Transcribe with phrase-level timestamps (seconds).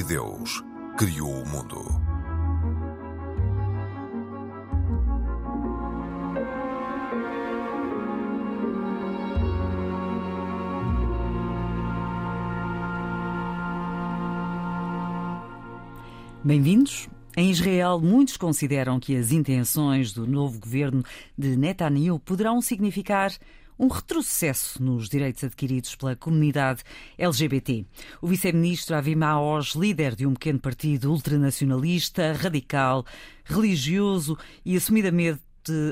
[0.00, 0.64] E Deus
[0.96, 1.84] criou o mundo.
[16.42, 17.06] Bem-vindos.
[17.36, 21.04] Em Israel, muitos consideram que as intenções do novo governo
[21.36, 23.32] de Netanyahu poderão significar
[23.80, 26.82] um retrocesso nos direitos adquiridos pela comunidade
[27.16, 27.86] LGBT.
[28.20, 33.06] O vice-ministro Avi Maoz, líder de um pequeno partido ultranacionalista, radical,
[33.42, 35.40] religioso e assumidamente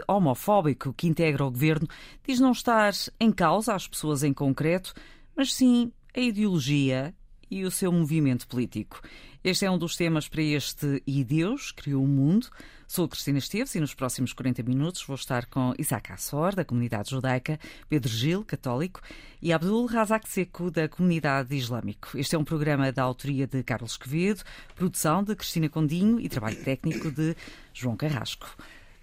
[0.07, 1.89] homofóbico que integra o governo,
[2.27, 4.93] diz não estar em causa as pessoas em concreto,
[5.35, 7.15] mas sim a ideologia
[7.51, 9.01] e o seu movimento político.
[9.43, 12.49] Este é um dos temas para este E Deus Criou o Mundo.
[12.87, 16.65] Sou a Cristina Esteves e nos próximos 40 minutos vou estar com Isaac Assor, da
[16.65, 19.01] comunidade judaica, Pedro Gil, católico,
[19.43, 22.17] e Abdul Razak Seco, da comunidade islâmico.
[22.19, 24.43] Este é um programa da autoria de Carlos Quevedo,
[24.75, 27.37] produção de Cristina Condinho e trabalho técnico de
[27.73, 28.49] João Carrasco.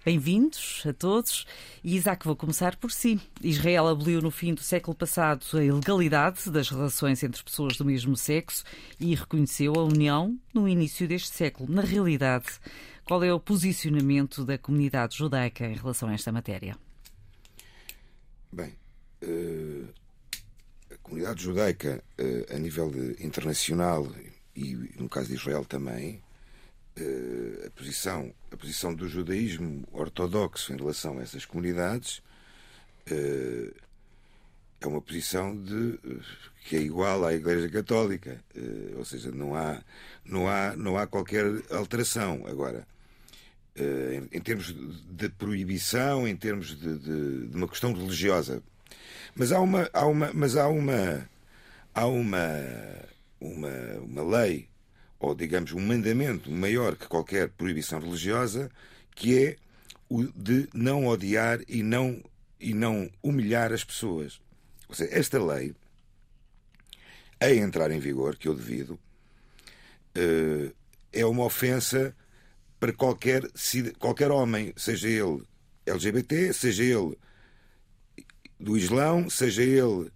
[0.06, 1.44] Bem-vindos a todos.
[1.82, 3.20] E Isaac, vou começar por si.
[3.42, 8.16] Israel aboliu no fim do século passado a ilegalidade das relações entre pessoas do mesmo
[8.16, 8.62] sexo
[9.00, 11.74] e reconheceu a união no início deste século.
[11.74, 12.46] Na realidade,
[13.04, 16.78] qual é o posicionamento da comunidade judaica em relação a esta matéria?
[18.52, 18.76] Bem,
[19.24, 19.88] uh,
[20.88, 24.06] a comunidade judaica, uh, a nível internacional
[24.54, 26.22] e no caso de Israel também,
[27.66, 32.22] a posição a posição do judaísmo ortodoxo em relação a essas comunidades
[33.10, 33.74] uh,
[34.80, 35.98] é uma posição de
[36.64, 39.82] que é igual à Igreja Católica, uh, ou seja, não há
[40.24, 42.86] não há não há qualquer alteração agora.
[43.78, 48.62] Em, em, termos de proibição, em termos de, de, de, uma questão religiosa,
[49.34, 51.28] mas há uma, há uma, mas há uma,
[51.94, 52.40] há uma,
[53.38, 53.68] uma,
[54.00, 54.66] uma lei
[55.18, 58.70] ou digamos um mandamento maior que qualquer proibição religiosa,
[59.14, 59.56] que é
[60.08, 62.22] o de não odiar e não
[62.60, 64.40] e não humilhar as pessoas.
[64.88, 65.74] Ou seja, esta lei,
[67.40, 68.98] a entrar em vigor, que eu devido,
[70.14, 70.72] eh,
[71.12, 72.14] é uma ofensa
[72.80, 73.42] para qualquer,
[73.98, 75.42] qualquer homem, seja ele
[75.84, 77.16] LGBT, seja ele
[78.58, 80.10] do Islão, seja ele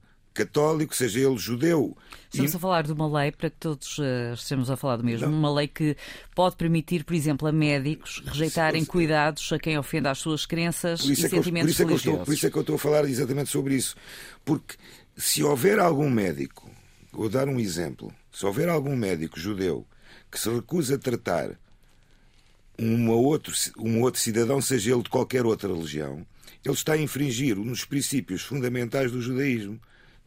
[0.44, 1.96] católico, seja ele judeu.
[2.30, 2.56] Estamos e...
[2.56, 5.38] a falar de uma lei, para que todos uh, estejamos a falar do mesmo, Não.
[5.38, 5.96] uma lei que
[6.34, 11.16] pode permitir, por exemplo, a médicos rejeitarem cuidados a quem ofende as suas crenças e
[11.16, 12.06] sentimentos eu, por religiosos.
[12.06, 13.96] Estou, por isso é que eu estou a falar exatamente sobre isso.
[14.44, 14.76] Porque
[15.16, 16.70] se houver algum médico,
[17.12, 19.86] vou dar um exemplo, se houver algum médico judeu
[20.30, 21.58] que se recusa a tratar
[22.78, 26.24] um outro, um outro cidadão, seja ele de qualquer outra religião,
[26.64, 29.80] ele está a infringir um dos princípios fundamentais do judaísmo,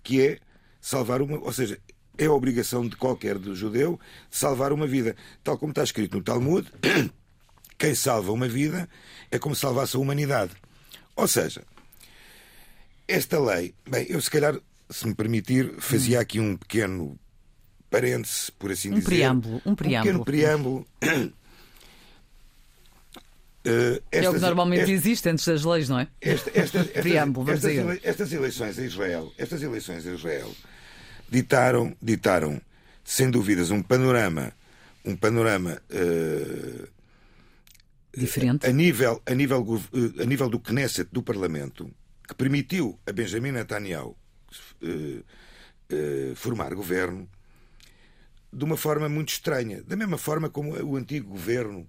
[0.04, 0.40] que é
[0.82, 1.40] salvar uma.
[1.40, 1.80] Ou seja,
[2.18, 4.00] é a obrigação de qualquer judeu
[4.30, 5.16] salvar uma vida.
[5.44, 6.70] Tal como está escrito no Talmud,
[7.78, 8.88] quem salva uma vida
[9.32, 10.54] é como salvasse a humanidade.
[11.16, 11.64] Ou seja,
[13.08, 14.60] esta lei, bem, eu se calhar,
[14.90, 17.18] se me permitir, fazia aqui um pequeno
[17.90, 19.06] parêntese, por assim um dizer.
[19.06, 20.22] Preâmbulo, um preâmbulo.
[20.22, 20.88] Um pequeno preâmbulo.
[23.66, 26.08] Uh, estas, é o que normalmente este, existe antes das leis, não é?
[26.20, 28.02] Esta, esta, Preâmbulo, vamos estas, dizer.
[28.04, 30.52] estas eleições em Israel, estas eleições em Israel
[31.30, 32.62] ditaram, ditaram,
[33.06, 34.52] sem dúvidas, um panorama,
[35.06, 36.88] um panorama uh,
[38.16, 41.90] diferente a, nível, a nível, uh, a nível do Knesset, do Parlamento,
[42.28, 44.18] que permitiu a Benjamin Netanyahu
[46.36, 47.30] formar governo
[48.52, 51.88] de uma forma muito estranha, da mesma forma como o antigo governo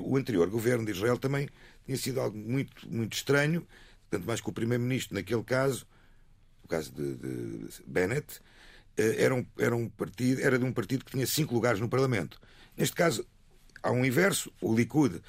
[0.00, 1.48] o anterior governo de Israel também
[1.84, 3.66] tinha sido algo muito, muito estranho,
[4.10, 5.86] tanto mais que o primeiro-ministro, naquele caso,
[6.64, 8.40] o caso de, de Bennett,
[8.96, 11.88] eh, era um, era, um partido, era de um partido que tinha cinco lugares no
[11.88, 12.40] Parlamento.
[12.76, 13.26] Neste caso,
[13.82, 14.52] há um inverso.
[14.60, 15.20] O Likud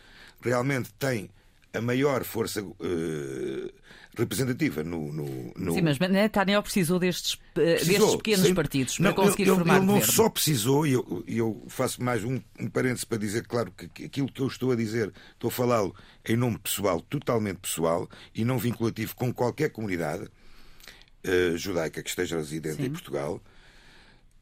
[0.42, 1.30] realmente tem
[1.74, 3.74] a maior força uh,
[4.16, 8.54] representativa no, no, no, Sim, mas Netanyahu precisou destes, eh, precisou, destes pequenos sim.
[8.54, 12.24] partidos para não, conseguir ele, formar ele, não só precisou, e eu, eu, faço mais
[12.24, 15.52] um, um parênteses para dizer, claro, que aquilo que eu estou a dizer, estou a
[15.52, 15.96] falá-lo
[16.28, 22.38] em nome pessoal, totalmente pessoal, e não vinculativo com qualquer comunidade uh, judaica que esteja
[22.38, 22.86] residente sim.
[22.86, 23.42] em Portugal.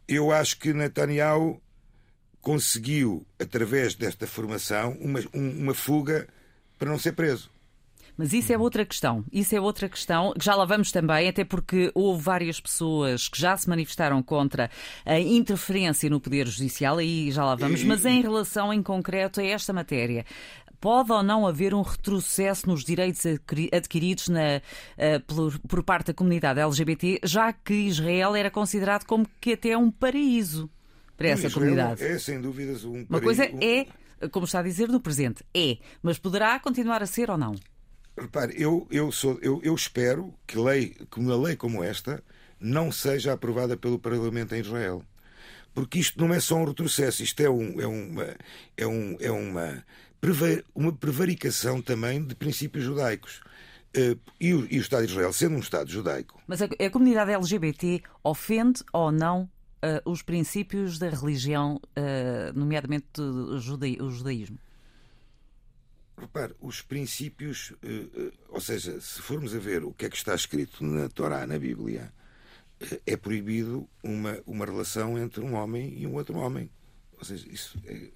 [0.07, 1.61] Eu acho que Netanyahu
[2.41, 6.27] conseguiu, através desta formação, uma, uma fuga
[6.77, 7.50] para não ser preso.
[8.21, 9.25] Mas isso é outra questão.
[9.31, 13.41] Isso é outra questão que já lá vamos também, até porque houve várias pessoas que
[13.41, 14.69] já se manifestaram contra
[15.03, 17.83] a interferência no Poder Judicial, aí já lá vamos.
[17.83, 20.23] Mas em relação em concreto a esta matéria,
[20.79, 23.25] pode ou não haver um retrocesso nos direitos
[23.73, 29.27] adquiridos na, uh, por, por, parte da comunidade LGBT, já que Israel era considerado como
[29.41, 30.69] que até um paraíso
[31.17, 32.03] para essa Israel comunidade.
[32.03, 33.87] É, sem dúvidas, um Uma coisa é,
[34.29, 35.43] como está a dizer, no presente.
[35.55, 35.79] É.
[36.03, 37.55] Mas poderá continuar a ser ou não?
[38.17, 42.23] Repare, eu, eu, sou, eu, eu espero que, lei, que uma lei como esta
[42.59, 45.03] não seja aprovada pelo Parlamento em Israel.
[45.73, 48.35] Porque isto não é só um retrocesso, isto é, um, é uma,
[48.77, 49.85] é um, é uma,
[50.75, 53.41] uma prevaricação também de princípios judaicos.
[53.95, 56.41] Uh, e, o, e, o, Estado de Israel, sendo um Estado judaico.
[56.47, 59.49] Mas a, a comunidade LGBT ofende ou não
[59.83, 64.57] uh, os princípios da religião, uh, nomeadamente o, judaí, o judaísmo?
[66.21, 67.73] Repare, os princípios,
[68.47, 71.57] ou seja, se formos a ver o que é que está escrito na Torá, na
[71.57, 72.13] Bíblia,
[73.07, 76.69] é proibido uma, uma relação entre um homem e um outro homem.
[77.17, 78.09] Ou seja, isso é...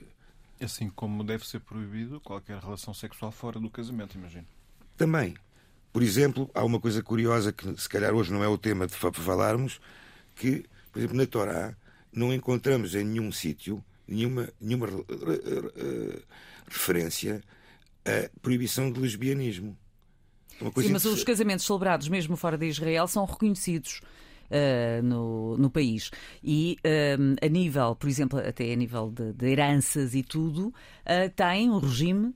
[0.63, 4.45] Assim como deve ser proibido qualquer relação sexual fora do casamento, imagino.
[4.95, 5.35] Também.
[5.91, 8.93] Por exemplo, há uma coisa curiosa que se calhar hoje não é o tema de
[8.93, 9.81] falarmos,
[10.35, 11.75] que, por exemplo, na Torá
[12.13, 14.87] não encontramos em nenhum sítio nenhuma, nenhuma
[16.67, 17.43] referência
[18.05, 19.77] à proibição de lesbianismo.
[20.77, 23.99] Sim, mas os casamentos celebrados mesmo fora de Israel são reconhecidos
[24.49, 26.11] uh, no, no país.
[26.43, 31.29] E uh, a nível, por exemplo, até a nível de, de heranças e tudo, uh,
[31.35, 32.33] tem um regime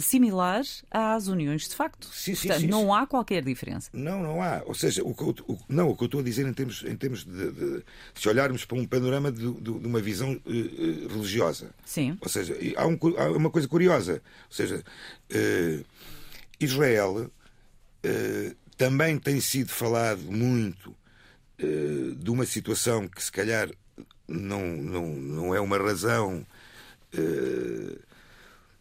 [0.00, 2.08] similar às uniões de facto.
[2.08, 3.88] Sim, sim, Portanto, sim, não há qualquer diferença.
[3.92, 4.62] Não, não há.
[4.66, 6.82] Ou seja, o que eu, o, não, o que eu estou a dizer em termos,
[6.82, 11.70] em termos de, de se olharmos para um panorama de, de, uma visão religiosa.
[11.84, 12.18] Sim.
[12.20, 14.14] Ou seja, há, um, há uma coisa curiosa.
[14.48, 14.82] Ou seja,
[16.58, 17.30] Israel
[18.80, 20.99] também tem sido falado muito eh,
[22.16, 23.68] de uma situação que se calhar
[24.30, 26.46] não, não, não é uma razão
[27.14, 28.00] uh,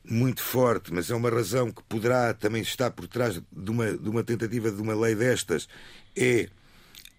[0.04, 4.10] muito forte, mas é uma razão que poderá também estar por trás de uma, de
[4.10, 5.68] uma tentativa de uma lei destas,
[6.16, 6.50] é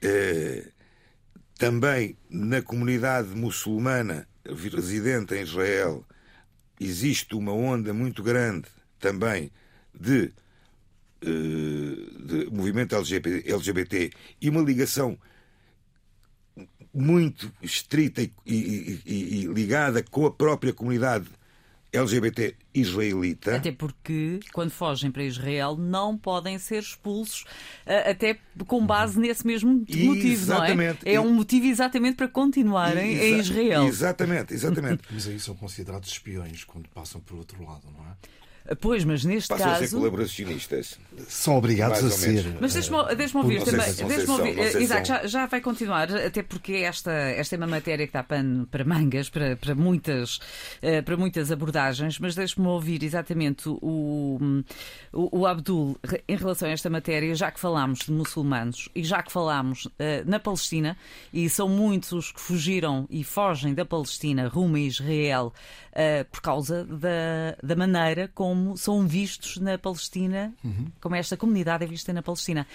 [0.04, 0.72] uh,
[1.58, 6.04] também na comunidade muçulmana residente em Israel
[6.80, 8.66] existe uma onda muito grande
[8.98, 9.52] também
[9.94, 10.32] de,
[11.20, 14.10] de movimento LGBT, LGBT
[14.40, 15.18] e uma ligação
[16.92, 21.26] muito estrita e, e, e, e, ligada com a própria comunidade
[21.92, 23.56] LGBT israelita.
[23.56, 27.44] Até porque, quando fogem para Israel, não podem ser expulsos,
[28.08, 31.04] até com base nesse mesmo motivo, exatamente.
[31.04, 31.14] não é?
[31.16, 33.86] É um motivo exatamente para continuarem Exa em Israel.
[33.86, 35.02] Exatamente, exatamente.
[35.10, 38.39] Mas aí são considerados espiões quando passam por outro lado, não é?
[38.80, 39.84] Pois, mas neste Passam caso.
[39.84, 40.98] a ser colaboracionistas.
[41.28, 42.56] São obrigados a ser.
[42.60, 43.92] Mas deixa-me deixa ouvir também.
[43.92, 44.80] se ouvir.
[44.80, 48.66] Isaac, já, já vai continuar, até porque esta, esta é uma matéria que dá pano
[48.66, 50.38] para mangas, para, para, muitas,
[50.82, 54.38] eh, para muitas abordagens, mas deixe-me ouvir exatamente o,
[55.12, 55.98] o, o Abdul
[56.28, 60.22] em relação a esta matéria, já que falámos de muçulmanos e já que falámos eh,
[60.24, 60.96] na Palestina,
[61.32, 65.52] e são muitos os que fugiram e fogem da Palestina rumo a Israel
[65.92, 70.52] eh, por causa da, da maneira como são vistos na Palestina,
[71.00, 72.66] como esta comunidade é vista na Palestina.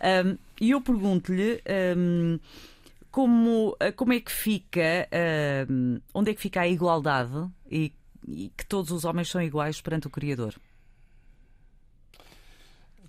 [0.00, 1.60] Um, E eu pergunto-lhe.
[1.96, 2.38] um,
[3.10, 5.08] como, como é que fica,
[5.68, 7.92] um, onde é que fica a igualdade e,
[8.26, 10.54] e que todos os homens são iguais perante o Criador?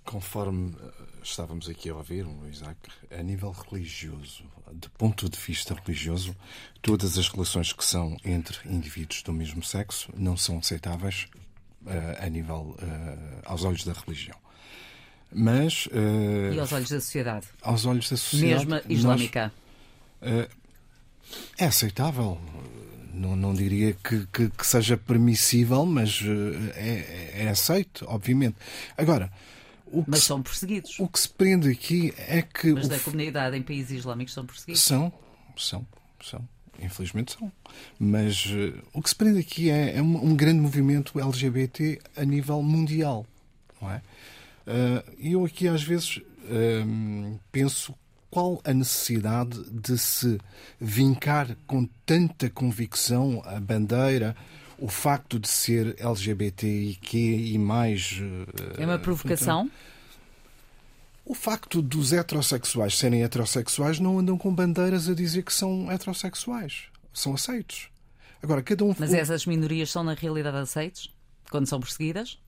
[0.04, 0.92] Conforme eh,
[1.24, 2.78] estávamos aqui a ouvir, Isaac,
[3.10, 6.36] a nível religioso, de ponto de vista religioso,
[6.80, 11.26] todas as relações que são entre indivíduos do mesmo sexo não são aceitáveis
[12.20, 14.36] a nível eh, aos olhos da religião.
[15.32, 19.52] Mas eh, E aos olhos da sociedade, aos olhos da sociedade, mesmo nós- islâmica.
[21.58, 22.40] é aceitável.
[23.12, 28.56] Não, não diria que, que- que seja permissível, mas eh, é, é aceito, obviamente.
[28.96, 29.32] Agora,
[29.86, 30.98] o que, Mas são perseguidos.
[31.00, 34.82] o que se prende aqui é que Mas da comunidade em países islâmicos são perseguidos.
[34.82, 35.10] são,
[35.56, 35.86] são,
[36.22, 36.46] são.
[36.82, 37.50] Infelizmente são.
[37.98, 42.24] Mas eh, o que se prende aqui é, é um, um grande movimento LGBT a
[42.24, 43.26] nível mundial.
[43.80, 44.02] Não é?
[44.66, 47.94] Eh, E eu aqui às vezes hum, penso
[48.30, 50.38] qual a necessidade de se
[50.80, 54.36] vincar com tanta convicção a bandeira,
[54.78, 58.20] o facto de ser LGBTIQ e mais.
[58.78, 59.70] eh, É uma provocação?
[61.26, 66.84] O facto dos heterossexuais serem heterossexuais não andam com bandeiras a dizer que são heterossexuais.
[67.12, 67.88] São aceitos.
[68.42, 68.94] Agora, cada um.
[68.96, 71.10] Mas essas minorias são na realidade aceites?
[71.50, 72.38] Quando são perseguidas?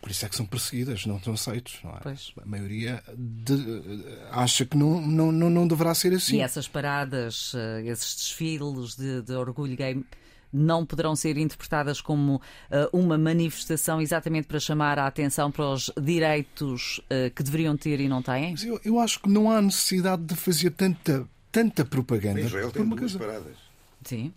[0.00, 1.80] Por isso é que são perseguidas, não estão aceitos.
[1.82, 2.00] Não é?
[2.02, 2.32] Pois.
[2.40, 3.82] A maioria de-
[4.30, 6.36] acha que não, não, não, não deverá ser assim.
[6.36, 10.04] E essas paradas, eh, esses desfiles de, de orgulho gay
[10.52, 12.40] não poderão ser interpretadas como
[12.70, 18.00] eh, uma manifestação exatamente para chamar a atenção para os direitos eh, que deveriam ter
[18.00, 18.52] e não têm?
[18.52, 22.40] Mas eu, eu acho que não há necessidade de fazer tanta, tanta propaganda.
[22.40, 23.56] Israel por tem uma duas coisa- paradas.
[24.04, 24.32] Sim.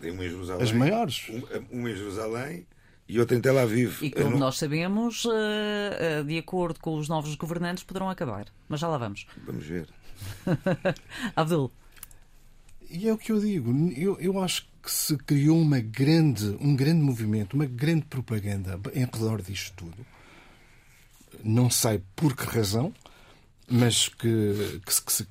[0.00, 0.62] Tem uma em Jerusalém.
[0.62, 1.26] As maiores.
[1.30, 2.66] Um, uma em Jerusalém
[3.08, 4.02] e outra em Tel Aviv.
[4.02, 8.46] E como nós sabemos, uh, uh, de acordo com os novos governantes, poderão acabar.
[8.68, 9.26] Mas já lá vamos.
[9.46, 9.88] Vamos ver.
[11.34, 11.72] Abdul.
[12.90, 13.72] E é o que eu digo.
[13.96, 19.00] Eu, eu acho que se criou uma grande, um grande movimento, uma grande propaganda em
[19.00, 20.06] redor disto tudo.
[21.42, 22.94] Não sei por que razão,
[23.68, 25.26] mas que, que, se, que se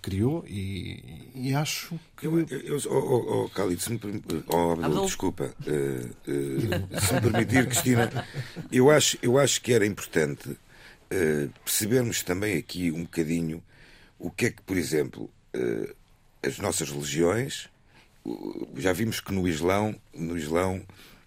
[0.00, 2.28] criou e, e, acho que.
[2.28, 4.00] Eu, eu, eu oh, oh, oh, Khalid, se me
[4.46, 8.24] oh, Abdul, desculpa, uh, uh, se me permitir, Cristina,
[8.70, 13.60] eu acho, eu acho que era importante uh, percebermos também aqui um bocadinho
[14.20, 15.28] o que é que, por exemplo,
[16.44, 17.68] as nossas religiões,
[18.76, 20.82] já vimos que no Islão, no Islão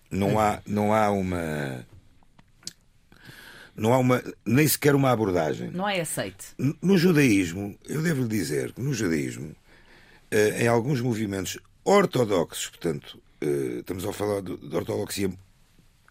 [0.09, 1.85] não há, não há uma
[3.75, 5.71] não há uma, nem sequer uma abordagem.
[5.71, 6.47] Não é aceite.
[6.81, 9.55] No judaísmo, eu devo lhe dizer que no judaísmo,
[10.29, 15.31] eh, em alguns movimentos ortodoxos, portanto, eh, estamos a falar de ortodoxia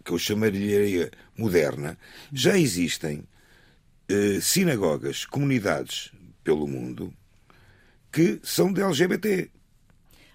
[0.05, 1.97] que eu chamaria moderna,
[2.33, 3.23] já existem
[4.09, 6.11] eh, sinagogas, comunidades
[6.43, 7.15] pelo mundo
[8.11, 9.51] que são de LGBT.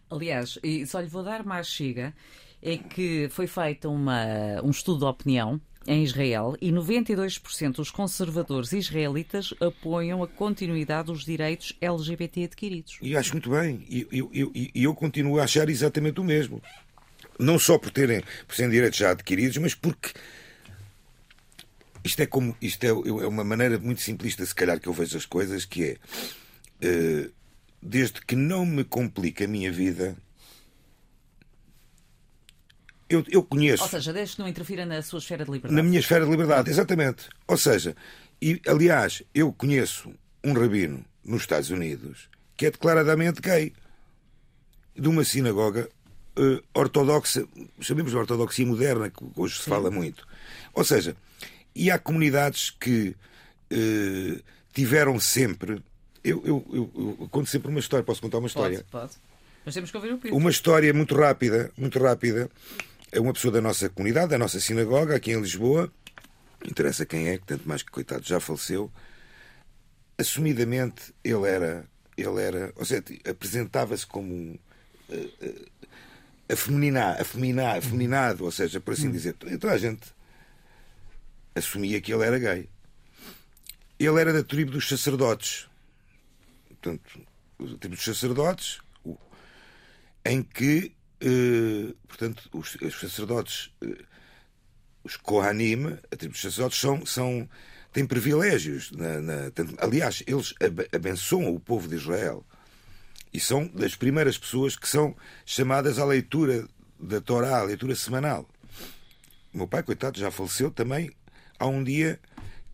[0.10, 2.14] Aliás, e só lhe vou dar mais chega,
[2.62, 8.74] é que foi feito uma, um estudo de opinião em Israel e 92% dos conservadores
[8.74, 12.98] israelitas apoiam a continuidade dos direitos LGBT adquiridos.
[13.02, 13.86] E acho muito bem.
[13.90, 16.62] E eu, eu, eu, eu, continuo a achar exatamente o mesmo.
[17.40, 20.12] Não só por terem por serem direitos já adquiridos, mas porque
[22.04, 25.18] isto é como isto é, é uma maneira muito simplista, se calhar, que eu vejo
[25.18, 25.98] as coisas, que é
[26.86, 27.32] uh,
[27.82, 30.16] desde que não me complique a minha vida,
[33.10, 33.84] eu, eu conheço.
[33.84, 35.76] Ou seja, desde que não interfira na sua esfera de liberdade.
[35.76, 37.30] Na minha esfera de liberdade, exatamente.
[37.48, 37.96] Ou seja,
[38.42, 40.12] e, aliás, eu conheço
[40.44, 43.72] um rabino nos Estados Unidos que é declaradamente gay,
[44.96, 45.88] de uma sinagoga
[46.38, 47.48] uh, ortodoxa,
[47.80, 49.70] sabemos a ortodoxia moderna, que hoje se Sim.
[49.70, 50.28] fala muito.
[50.74, 51.16] Ou seja,
[51.76, 53.16] e há comunidades que
[53.72, 54.44] uh,
[54.74, 55.84] tiveram sempre.
[56.28, 58.86] Eu, eu, eu, eu, conto sempre uma história, posso contar uma história?
[58.92, 59.20] Pode, pode.
[59.64, 62.50] Mas temos que ouvir o Uma história muito rápida, muito rápida,
[63.12, 65.90] é uma pessoa da nossa comunidade, da nossa sinagoga, aqui em Lisboa,
[66.66, 68.92] interessa quem é, que tanto mais que coitado já faleceu.
[70.18, 71.86] Assumidamente ele era,
[72.18, 74.58] ele era, ou seja, apresentava-se como um,
[75.10, 75.68] uh, uh,
[76.50, 79.12] afeminar, afeminar, afeminado, ou seja, por assim hum.
[79.12, 80.14] dizer, toda a gente
[81.56, 82.70] assumia que ele era gay.
[83.98, 85.68] Ele era da tribo dos sacerdotes.
[87.58, 88.80] Portanto, tribo dos sacerdotes,
[90.26, 93.98] em que eh, portanto, os, os sacerdotes, uh,
[95.04, 97.50] os Kohanim, a tribo dos sacerdotes, são, são,
[97.92, 98.92] têm privilégios.
[98.92, 100.54] Na, na, tanto, aliás, eles
[100.94, 102.46] abençoam o povo de Israel.
[103.34, 105.16] E são das primeiras pessoas que são
[105.46, 106.68] chamadas à leitura
[107.00, 108.48] da Torá, à leitura semanal.
[109.54, 111.12] O meu pai, coitado, já faleceu também.
[111.60, 112.20] Há um dia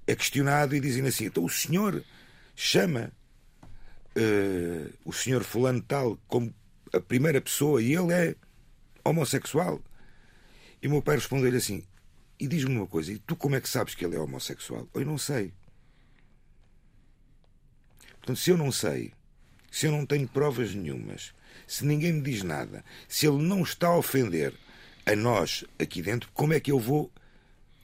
[0.05, 2.03] é questionado e dizem assim: então o senhor
[2.55, 3.11] chama
[4.17, 6.53] uh, o senhor Fulano tal como
[6.91, 8.35] a primeira pessoa e ele é
[9.03, 9.81] homossexual.
[10.81, 11.83] E o meu pai respondeu-lhe assim:
[12.39, 14.87] E diz-me uma coisa, e tu como é que sabes que ele é homossexual?
[14.93, 15.53] Eu não sei.
[18.19, 19.13] Portanto, se eu não sei,
[19.69, 21.33] se eu não tenho provas nenhumas,
[21.67, 24.53] se ninguém me diz nada, se ele não está a ofender
[25.05, 27.11] a nós aqui dentro, como é que eu vou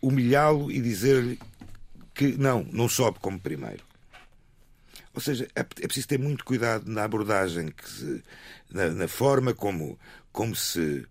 [0.02, 1.40] humilhá-lo e dizer-lhe
[2.14, 3.89] que não, não sobe como primeiro?
[5.20, 8.24] Ou seja, é, é preciso ter muito cuidado na abordagem, que se,
[8.72, 10.00] na, na, forma como,
[10.32, 11.06] como, se,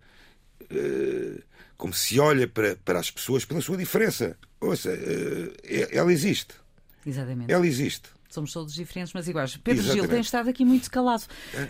[0.62, 1.42] uh,
[1.76, 4.34] como se olha para, para as pessoas pela sua diferença.
[4.62, 5.52] Ouça, uh,
[5.92, 6.54] ela existe.
[7.04, 7.52] Exatamente.
[7.52, 8.08] Ela existe.
[8.30, 9.56] Somos todos diferentes, mas iguais.
[9.56, 10.02] Pedro Exatamente.
[10.02, 11.24] Gil tem estado aqui muito calado.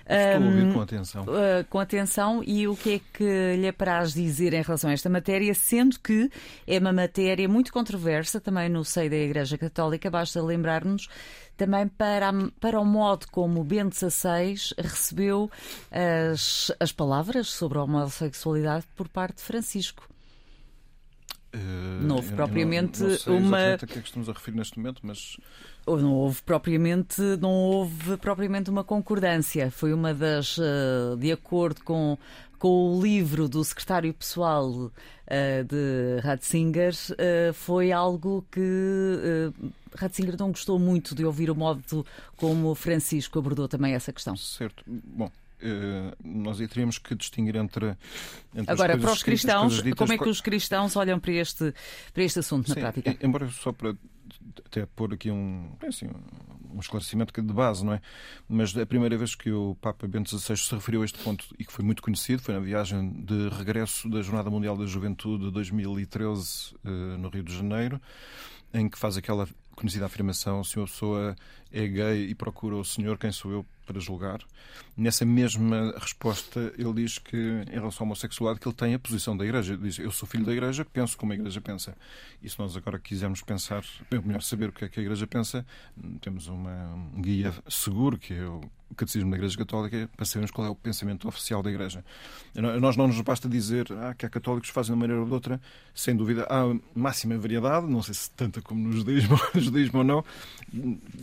[0.04, 1.22] É, estou a ouvir com atenção.
[1.24, 2.42] Uh, com atenção.
[2.44, 6.28] E o que é que lhe apraz dizer em relação a esta matéria, sendo que
[6.66, 10.10] é uma matéria muito controversa também no seio da Igreja Católica.
[10.10, 11.08] Basta lembrar-nos
[11.58, 15.50] também para, para o modo como Bento XVI recebeu
[15.90, 20.08] as, as palavras sobre a homossexualidade por parte de Francisco.
[21.54, 23.74] Uh, não houve propriamente não, não sei uma.
[23.74, 25.36] a que é que estamos a referir neste momento, mas.
[25.86, 29.70] Não houve propriamente, não houve propriamente uma concordância.
[29.70, 32.18] Foi uma das, uh, de acordo com,
[32.58, 34.90] com o livro do secretário pessoal uh,
[35.66, 42.04] de Ratzinger, uh, foi algo que uh, Ratzinger não gostou muito de ouvir o modo
[42.36, 44.36] como Francisco abordou também essa questão.
[44.36, 44.82] Certo.
[44.86, 47.96] Bom, Uh, nós aí teríamos que distinguir entre,
[48.54, 51.74] entre agora para os cristãos como é que os cristãos olham para este
[52.14, 53.92] para este assunto Sim, na prática embora só para
[54.64, 56.08] até pôr aqui um assim,
[56.72, 58.00] um esclarecimento de base, não é?
[58.48, 61.64] Mas a primeira vez que o Papa Bento XVI se referiu a este ponto e
[61.64, 65.50] que foi muito conhecido foi na viagem de regresso da Jornada Mundial da Juventude de
[65.50, 66.88] 2013 eh,
[67.18, 68.00] no Rio de Janeiro,
[68.72, 71.36] em que faz aquela conhecida afirmação: se uma pessoa
[71.70, 74.40] é gay e procura o Senhor, quem sou eu para julgar?
[74.96, 79.36] Nessa mesma resposta, ele diz que, em relação à homossexualidade, que ele tem a posição
[79.36, 79.74] da Igreja.
[79.74, 81.96] Ele diz: Eu sou filho da Igreja, penso como a Igreja pensa.
[82.42, 85.26] E se nós agora quisermos pensar, é melhor saber o que é que a Igreja
[85.26, 85.64] pensa,
[86.20, 90.66] temos uma, um guia seguro, que é o Catecismo da Igreja Católica, para sabermos qual
[90.66, 92.04] é o pensamento oficial da Igreja.
[92.80, 95.26] Nós não nos basta dizer ah, que há católicos que fazem de uma maneira ou
[95.26, 95.60] de outra,
[95.94, 100.24] sem dúvida, há máxima variedade, não sei se tanta como no judaísmo, judaísmo ou não,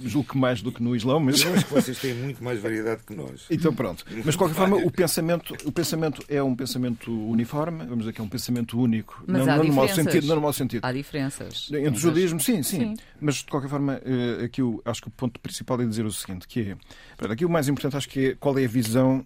[0.03, 1.41] julgo que mais do que no Islão, mas.
[1.41, 3.45] Eu acho que vocês têm muito mais variedade que nós.
[3.49, 4.05] Então pronto.
[4.23, 8.21] Mas de qualquer forma, o pensamento, o pensamento é um pensamento uniforme, vamos dizer que
[8.21, 9.23] é um pensamento único.
[9.27, 10.13] Mas não, há não, no mau diferenças.
[10.13, 10.85] sentido, não no mau sentido.
[10.85, 11.69] Há diferenças.
[11.71, 12.95] Entre o judaísmo, sim, sim, Sim.
[13.19, 16.11] Mas de qualquer forma, eh, aqui eu acho que o ponto principal é dizer o
[16.11, 16.77] seguinte: que é.
[17.17, 19.25] pronto, Aqui o mais importante acho que é qual é a visão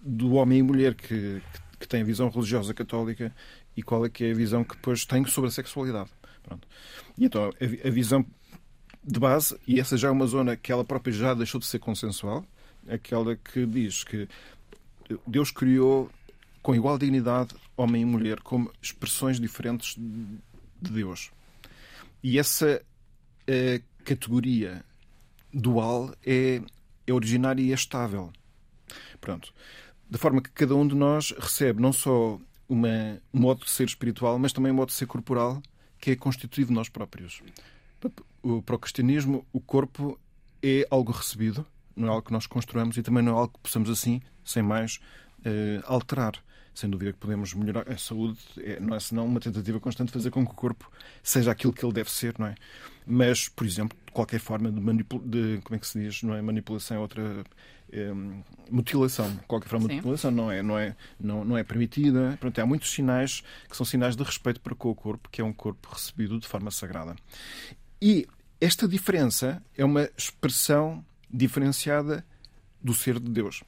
[0.00, 1.42] do homem e mulher que, que,
[1.80, 3.34] que tem a visão religiosa católica
[3.76, 6.10] e qual é que é a visão que depois tem sobre a sexualidade.
[6.44, 6.68] Pronto.
[7.18, 8.24] E então a, a visão
[9.02, 11.78] de base, e essa já é uma zona que ela própria já deixou de ser
[11.78, 12.44] consensual,
[12.88, 14.28] aquela que diz que
[15.26, 16.10] Deus criou
[16.62, 21.30] com igual dignidade homem e mulher como expressões diferentes de Deus.
[22.22, 22.82] E essa
[23.46, 24.84] eh, categoria
[25.52, 26.62] dual é,
[27.06, 28.32] é originária e é estável.
[29.20, 29.52] Pronto.
[30.08, 33.84] De forma que cada um de nós recebe não só uma, um modo de ser
[33.84, 35.62] espiritual, mas também um modo de ser corporal
[36.04, 37.42] que é constituído nós próprios.
[37.98, 40.20] Para o cristianismo, o corpo
[40.62, 41.64] é algo recebido,
[41.96, 44.62] não é algo que nós construamos e também não é algo que possamos assim, sem
[44.62, 45.00] mais,
[45.46, 46.34] eh, alterar.
[46.74, 50.12] Sem dúvida que podemos melhorar a saúde, é- não é senão uma tentativa constante de
[50.14, 50.90] fazer com que o corpo
[51.22, 52.54] seja aquilo que ele deve ser, não é?
[53.06, 56.42] Mas, por exemplo, qualquer forma de, manipula de como é que se diz, não é
[56.42, 57.44] manipulação, é outra
[57.92, 58.12] eh,
[58.70, 59.96] mutilação, qualquer forma de Sim.
[59.98, 62.36] mutilação não é, não é, não, não é permitida.
[62.40, 65.44] Pronto, há muitos sinais que são sinais de respeito para com o corpo, que é
[65.44, 67.14] um corpo recebido de forma sagrada.
[68.02, 68.26] E
[68.60, 72.24] esta diferença é uma expressão diferenciada
[72.82, 73.62] do ser de Deus.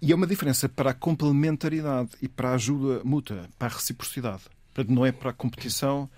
[0.00, 4.42] E é uma diferença para a complementaridade e para a ajuda mútua, para a reciprocidade.
[4.74, 6.08] Portanto, não é para a competição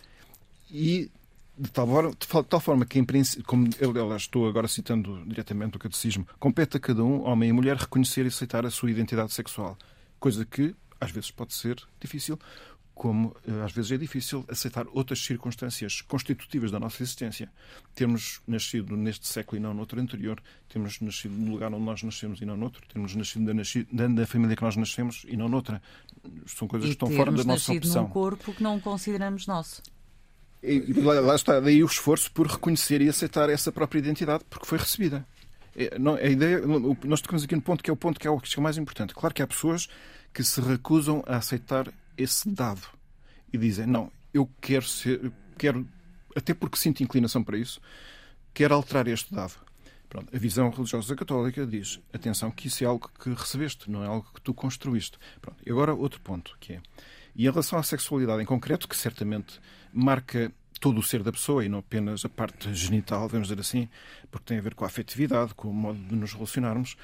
[0.71, 1.11] e
[1.57, 5.25] de tal, forma- de tal forma que, em princípio, como eu, eu estou agora citando
[5.27, 8.91] diretamente o catecismo, compete a cada um, homem e mulher, reconhecer e aceitar a sua
[8.91, 9.77] identidade sexual.
[10.21, 12.39] Coisa que, às vezes, pode ser difícil,
[12.99, 17.49] como eh, às vezes é difícil aceitar outras circunstâncias constitutivas da nossa existência.
[17.95, 22.03] Termos nascido neste século e não no outro anterior, termos nascido no lugar onde nós
[22.03, 25.49] nascemos e não noutro, termos nascido da, nasci- da- família que nós nascemos e não
[25.49, 25.81] noutra.
[26.47, 28.03] São coisas E que estão fora da nossa nascido opção.
[28.03, 29.81] num corpo que não consideramos nosso.
[30.63, 34.67] E lá, lá está, daí o esforço por reconhecer e aceitar essa própria identidade, porque
[34.67, 35.25] foi recebida.
[35.77, 36.61] É, não, a ideia,
[37.05, 38.63] nós tocamos aqui no ponto que é o ponto que é o que é o
[38.63, 39.15] mais importante.
[39.15, 39.89] Claro que há pessoas
[40.35, 42.87] que se recusam a aceitar esse dado
[43.53, 45.89] e dizem: Não, eu quero ser, quero,
[46.35, 47.81] até porque sinto inclinação para isso,
[48.53, 49.55] quero alterar este dado.
[50.09, 54.07] Pronto, a visão religiosa católica diz: atenção, que isso é algo que recebeste, não é
[54.07, 55.19] algo que tu construíste.
[55.41, 56.83] Pronto, e agora outro ponto, que é.
[57.35, 59.61] E em relação à sexualidade em concreto, que certamente
[59.93, 63.89] marca todo o ser da pessoa e não apenas a parte genital, vamos dizer assim,
[64.31, 66.97] porque tem a ver com a afetividade, com o modo de nos relacionarmos.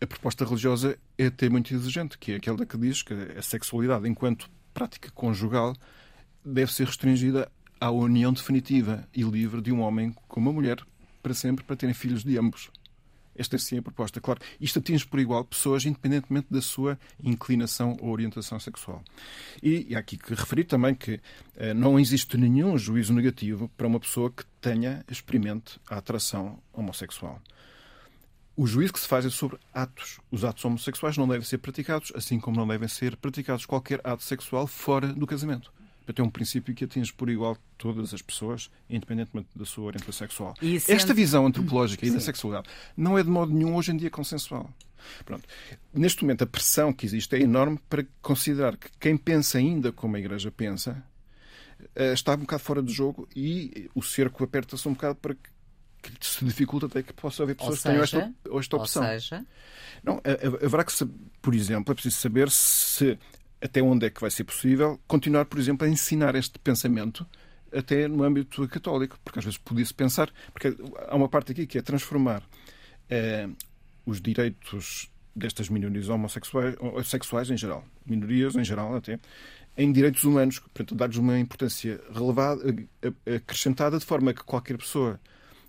[0.00, 4.08] A proposta religiosa é até muito exigente, que é aquela que diz que a sexualidade,
[4.08, 5.74] enquanto prática conjugal,
[6.44, 10.78] deve ser restringida à união definitiva e livre de um homem com uma mulher
[11.20, 12.70] para sempre, para terem filhos de ambos.
[13.38, 14.20] Esta é sim a proposta.
[14.20, 19.02] Claro, isto atinge por igual pessoas, independentemente da sua inclinação ou orientação sexual.
[19.62, 21.20] E, e há aqui que referir também que
[21.56, 27.40] eh, não existe nenhum juízo negativo para uma pessoa que tenha, experimente a atração homossexual.
[28.58, 30.18] O juízo que se faz é sobre atos.
[30.32, 34.24] Os atos homossexuais não devem ser praticados, assim como não devem ser praticados qualquer ato
[34.24, 35.72] sexual fora do casamento.
[35.98, 40.26] Portanto, é um princípio que atinge por igual todas as pessoas, independentemente da sua orientação
[40.26, 40.54] sexual.
[40.88, 44.68] Esta visão antropológica e da sexualidade não é de modo nenhum hoje em dia consensual.
[45.24, 45.48] Pronto.
[45.94, 50.16] Neste momento, a pressão que existe é enorme para considerar que quem pensa ainda como
[50.16, 51.00] a Igreja pensa
[51.94, 55.57] eh, está um bocado fora de jogo e o cerco aperta-se um bocado para que
[56.02, 58.82] que se dificulta até que possa haver Ou pessoas que tenham seja, esta, esta ou
[58.82, 59.02] opção.
[59.04, 59.46] seja,
[60.02, 60.20] Não, ha-
[60.62, 60.92] ha- haverá que,
[61.42, 63.18] por exemplo, é preciso saber se
[63.60, 67.26] até onde é que vai ser possível continuar, por exemplo, a ensinar este pensamento
[67.72, 70.74] até no âmbito católico, porque às vezes podia-se pensar, porque
[71.08, 72.42] há uma parte aqui que é transformar
[73.10, 73.48] eh,
[74.06, 79.18] os direitos destas minorias homossexuais, ou sexuais em geral, minorias em geral até,
[79.76, 82.62] em direitos humanos, portanto, dar-lhes uma importância relevada,
[83.02, 85.20] a- acrescentada, de forma que qualquer pessoa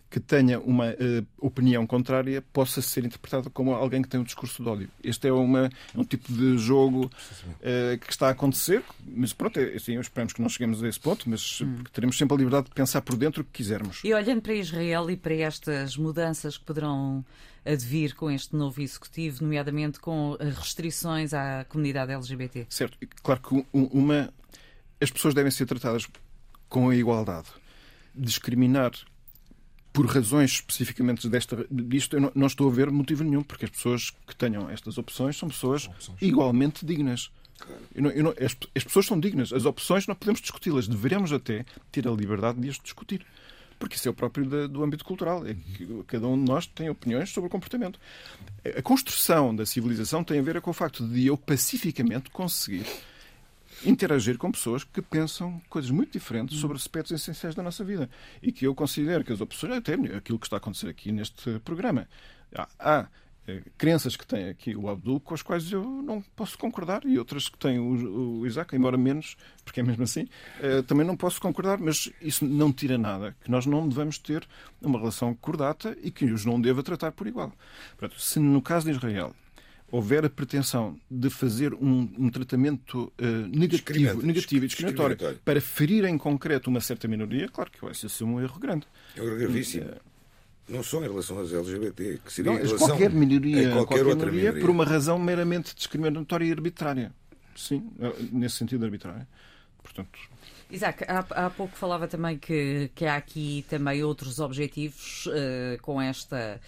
[0.10, 4.64] que tenha uma uh, opinião contrária possa ser interpretado como alguém que tem um discurso
[4.64, 4.90] de ódio.
[5.04, 9.60] Este é, uma, é um tipo de jogo uh, que está a acontecer, mas pronto,
[9.60, 11.84] é, assim, esperamos que não cheguemos a esse ponto, mas hum.
[11.94, 14.02] teremos sempre a liberdade de pensar por dentro o que quisermos.
[14.04, 17.24] E olhando para Israel e para estas mudanças que poderão
[17.64, 22.66] advir com este novo executivo, nomeadamente com restrições à comunidade LGBT.
[22.70, 24.34] Certo, claro que uma
[25.02, 26.08] as pessoas devem ser tratadas
[26.68, 27.48] com a igualdade.
[28.14, 28.92] Discriminar
[29.92, 33.72] por razões especificamente desta, disto, eu não, não, estou a ver motivo nenhum, porque as
[33.72, 36.22] pessoas que tenham estas opções são pessoas opções.
[36.22, 37.32] igualmente dignas.
[37.94, 39.52] Eu não, eu não, as, as, pessoas são dignas.
[39.52, 40.88] As opções não podemos discuti-las.
[40.88, 43.26] Deveremos até ter a liberdade de as discutir.
[43.78, 45.46] Porque isso é o próprio da, do âmbito cultural.
[45.46, 48.00] É que cada um de nós tem opiniões sobre o comportamento.
[48.78, 52.86] A construção da civilização tem a ver com o facto de eu pacificamente conseguir
[53.86, 58.10] interagir com pessoas que pensam coisas muito diferentes sobre aspectos essenciais da nossa vida.
[58.42, 61.60] E que eu considero que as opções, até aquilo que está a acontecer aqui neste
[61.60, 62.08] programa,
[62.56, 63.08] há, há
[63.50, 67.18] eh, crenças que tem aqui o Abdul com as quais eu não posso concordar e
[67.18, 70.28] outras que tem o, o Isaac, embora menos, porque é mesmo assim,
[70.62, 74.48] eh, também não posso concordar, mas isso não tira nada, que nós não devemos ter
[74.82, 77.52] uma relação cordata e que os não deva tratar por igual.
[78.18, 79.34] Se no caso de Israel
[79.92, 85.62] houver a pretensão de fazer um, um tratamento uh, negativo, negativo e discriminatório, discriminatório para
[85.62, 88.88] ferir em concreto uma certa minoria, claro que vai ser um erro grande.
[89.16, 89.90] É um erro gravíssimo.
[89.90, 90.10] Uh,
[90.68, 94.06] não só em relação aos LGBT, que seria não, em relação qualquer minoria, qualquer, qualquer
[94.06, 97.12] outra minoria, minoria, por uma razão meramente discriminatória e arbitrária.
[97.56, 97.92] Sim,
[98.32, 99.28] nesse sentido arbitrário.
[99.82, 100.20] Portanto,
[100.70, 106.00] Isaac, há, há pouco falava também que, que há aqui também outros objetivos uh, com
[106.00, 106.62] esta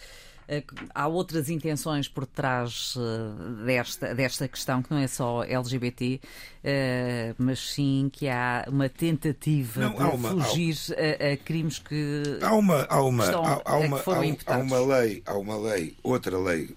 [0.93, 6.19] há outras intenções por trás eh, desta, desta questão, que não é só LGBT,
[6.63, 11.79] eh, mas sim que há uma tentativa não, de uma, fugir há, a, a, crimes
[11.79, 15.37] que, há uma, há uma, estão, há, há uma, foram há, há uma lei, há
[15.37, 16.75] uma lei, outra lei,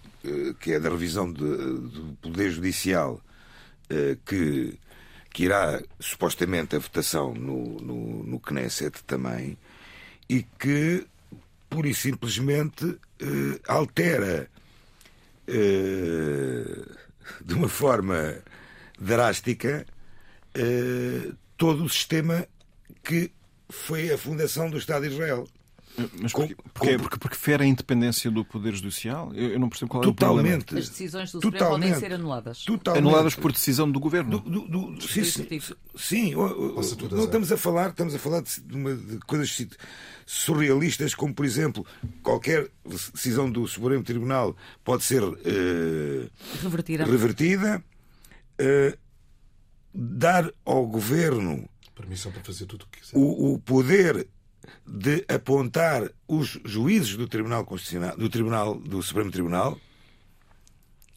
[0.60, 3.20] que é da revisão de, do Poder Judicial,
[4.24, 4.78] que,
[5.30, 9.58] que irá supostamente a votação no, no, no Knesset também,
[10.28, 11.06] e que
[11.74, 13.00] pura e simplesmente uh,
[13.66, 14.48] altera
[15.48, 16.94] uh,
[17.44, 18.36] de uma forma
[18.96, 19.84] drástica
[20.56, 22.46] uh, todo o sistema
[23.02, 23.32] que
[23.68, 25.48] foi a fundação do Estado de Israel.
[26.20, 26.56] Mas porquê?
[26.72, 29.32] Porque, porque, porque fere a independência do Poder Judicial?
[29.34, 30.80] Eu, eu não percebo qual totalmente, é o problema.
[30.80, 32.64] As decisões do Supremo podem ser anuladas.
[32.64, 33.02] Totalmente.
[33.02, 34.38] Anuladas por decisão do Governo?
[34.40, 35.60] Do, do, do, sim, sim,
[35.96, 39.50] sim não estamos a falar, estamos a falar de, uma, de coisas
[40.26, 41.86] surrealistas, como por exemplo,
[42.22, 46.30] qualquer decisão do Supremo Tribunal pode ser uh,
[46.62, 47.04] revertida.
[47.04, 47.84] revertida
[48.60, 48.98] uh,
[49.92, 53.16] dar ao Governo permissão para fazer tudo o que quiser.
[53.16, 54.28] O, o poder
[54.86, 59.78] de apontar os juízes do Tribunal Constitucional, do Tribunal do Supremo Tribunal.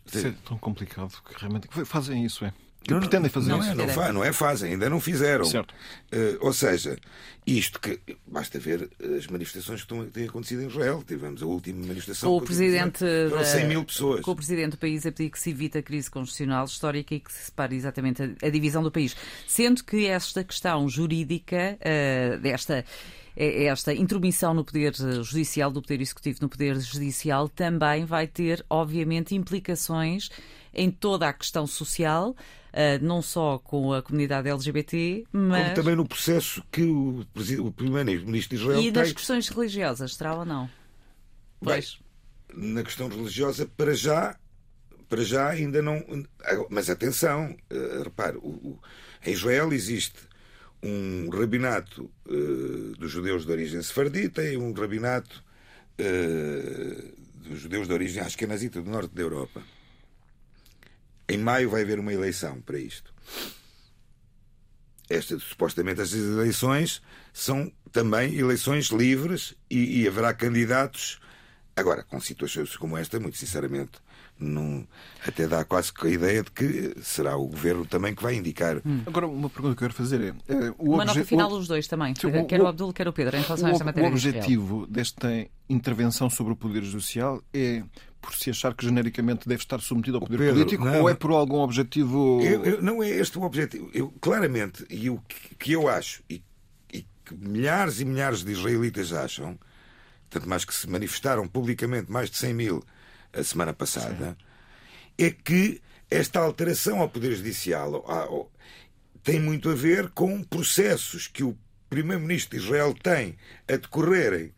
[0.05, 2.53] Isso é tão complicado que realmente fazem isso, é?
[2.83, 3.71] Que não, pretendem fazer não isso.
[3.71, 5.43] É, não, fa, não é fazem, ainda não fizeram.
[5.43, 5.73] Certo.
[6.13, 6.97] Uh, ou seja,
[7.45, 11.03] isto que basta ver as manifestações que têm acontecido em Israel.
[11.05, 12.29] Tivemos a última manifestação.
[12.29, 12.99] Com o presidente.
[13.29, 14.21] Foram 100 mil pessoas.
[14.21, 17.19] Com o presidente do país a pedir que se evite a crise constitucional histórica e
[17.19, 19.15] que se separe exatamente a, a divisão do país.
[19.45, 22.85] Sendo que esta questão jurídica, uh, desta
[23.38, 28.26] é, é esta intromissão no poder judicial, do poder executivo no poder judicial, também vai
[28.26, 30.30] ter, obviamente, implicações
[30.73, 32.36] em toda a questão social,
[32.67, 35.63] Uh, não só com a comunidade LGBT, mas.
[35.63, 37.26] Como também no processo que o,
[37.60, 38.82] o Primeiro-Ministro de Israel.
[38.82, 40.69] E nas questões religiosas, terá ou não?
[41.60, 41.97] Pois.
[42.54, 44.38] Bem, na questão religiosa, para já,
[45.10, 46.04] para já ainda não.
[46.69, 48.78] Mas atenção, uh, repare, o,
[49.26, 50.19] em Israel existe
[50.83, 55.43] um rabinato uh, dos judeus de origem sefardita e um rabinato
[55.99, 59.61] uh, dos judeus de origem askenazita do norte da Europa.
[61.29, 63.13] Em maio vai haver uma eleição para isto.
[65.09, 67.01] Esta, supostamente estas eleições
[67.33, 71.19] são também eleições livres e, e haverá candidatos.
[71.75, 73.99] Agora, com situações como esta, muito sinceramente,
[74.39, 74.88] não,
[75.26, 78.82] até dá quase que a ideia de que será o governo também que vai indicar.
[78.86, 79.02] Hum.
[79.06, 80.54] Agora, uma pergunta que eu quero fazer é.
[80.54, 83.38] é o uma nota final dos dois também, o, quer o Abdul, quer o Pedro,
[83.38, 84.10] em relação o, a esta matéria.
[84.10, 87.84] O objetivo desta intervenção sobre o Poder Judicial é
[88.21, 91.13] por se achar que genericamente deve estar submetido ao poder Pedro, político não, ou é
[91.13, 92.41] por algum objetivo.
[92.43, 93.89] Eu, eu, não é este o objetivo.
[93.93, 96.43] Eu, claramente, e o que, que eu acho, e,
[96.91, 99.58] e, que milhares e milhares de israelitas acham,
[100.30, 102.84] tanto mais que se manifestaram publicamente mais de 100 mil
[103.38, 104.38] a semana passada,
[105.17, 105.26] Sim.
[105.26, 108.50] é que esta alteração ao Poder Judicial
[109.23, 111.58] tem muito a ver com processos que o
[111.89, 114.54] Primeiro-Ministro de Israel tem a decorrerem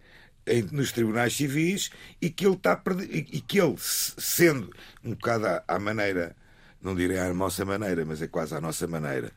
[0.46, 1.89] em, nos tribunais civis
[2.22, 4.72] e que ele está e que ele, se- sendo
[5.04, 6.36] um bocado à, à maneira,
[6.82, 9.32] não direi à nossa maneira, mas é quase à nossa maneira,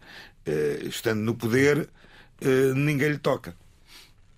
[0.47, 1.89] eh, estando no poder,
[2.41, 3.55] eh, ninguém lhe toca.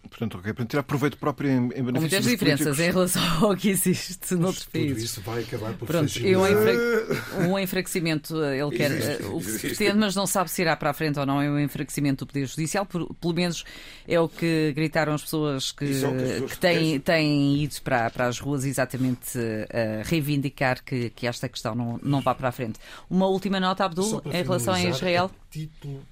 [0.09, 3.57] Portanto, ok, para tirar proveito próprio em, em benefício muitas dos diferenças em relação ao
[3.57, 5.03] que existe noutros Tudo países.
[5.05, 6.31] isso vai acabar por Pronto, fragilizar.
[6.33, 7.49] eu enfra...
[7.49, 10.63] um enfraquecimento, eh, ele quer Existe, eh, o que se pretende, mas não sabe se
[10.63, 11.41] irá para a frente ou não.
[11.43, 13.65] É um enfraquecimento do Poder Judicial, por- pelo menos
[14.07, 17.75] é o que gritaram as pessoas que, é que as pessoas que têm, têm ido
[17.83, 22.35] para, para as ruas exatamente eh, a reivindicar que, que esta questão não, não vá
[22.35, 22.79] para a frente.
[23.11, 25.31] Uma última nota, Abdul, em relação a Israel.
[25.35, 26.03] a título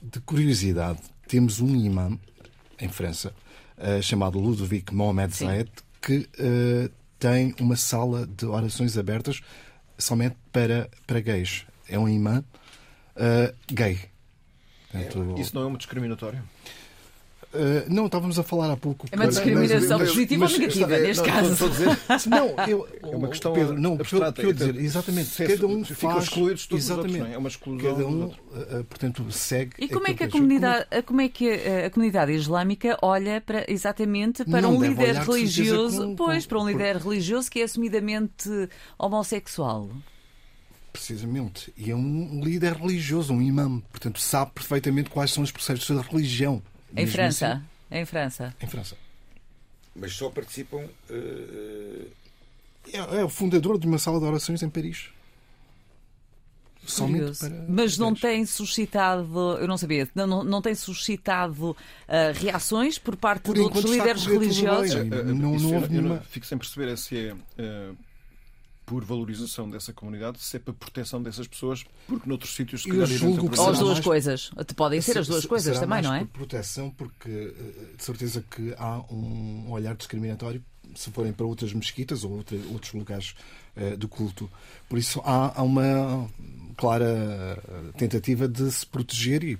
[0.00, 2.16] de curiosidade, temos um imã
[2.80, 3.34] em França
[3.76, 5.46] eh, chamado Ludovic Mohamed Sim.
[5.46, 9.40] Zayed que eh, tem uma sala de orações abertas
[9.96, 11.66] somente para, para gays.
[11.88, 12.42] É um imã
[13.16, 14.00] eh, gay.
[14.90, 16.42] Portanto, Isso não é um discriminatório?
[17.54, 19.06] Eh, não, estávamos a falar há pouco.
[19.10, 21.64] É uma discriminação mas- positiva ou negativa, neste não, caso?
[22.28, 24.40] Não, eu, É uma questão Pedro, não, abstrata.
[24.40, 27.34] o que eu dizer, exatamente, Se- cada um faz excluídos todos os exatamente, outros, é?
[27.34, 29.72] É uma exclusão cada um, eh, eh, portanto, segue.
[29.78, 33.64] E como é que a comunidade, como é que a, a comunidade islâmica olha para,
[33.70, 37.60] exatamente para Não um líder religioso, com- pois, com- para um por- líder religioso que
[37.60, 39.88] é assumidamente homossexual?
[40.92, 41.72] Precisamente.
[41.76, 43.80] E é um líder religioso, um imã.
[43.90, 46.62] Portanto, sabe perfeitamente quais são os processos da religião.
[46.96, 48.54] Em França, assim, em França.
[48.60, 48.96] em França.
[49.94, 50.84] Mas só participam.
[51.10, 52.06] eh,
[52.92, 55.08] É, é o fundador de uma sala de orações em Paris.
[56.86, 57.66] Somente para.
[57.68, 61.76] Mas não tem suscitado, eu não sabia, não, não, não tem suscitado
[62.08, 64.94] ah, reações por parte Por de outros líderes religiosos?
[64.94, 65.04] bem.
[65.34, 67.90] Não- isso não eu nenhuma- Fico sem perceber é se é eh,
[68.88, 73.06] por valorização dessa comunidade, se é para proteção dessas pessoas, porque noutros sítios se calhar
[73.06, 74.50] julgo que Ou as duas mais- coisas.
[74.74, 76.20] Podem ser as duas se- coisas será também, mais não é?
[76.20, 81.72] Por proteção, porque eh, de certeza que há um olhar discriminatório se forem para outras
[81.74, 83.34] mesquitas ou outra- outros lugares
[83.76, 84.50] eh, do culto.
[84.88, 86.26] Por isso há, há uma
[86.78, 87.04] clara
[87.68, 89.58] eh, tentativa de se proteger e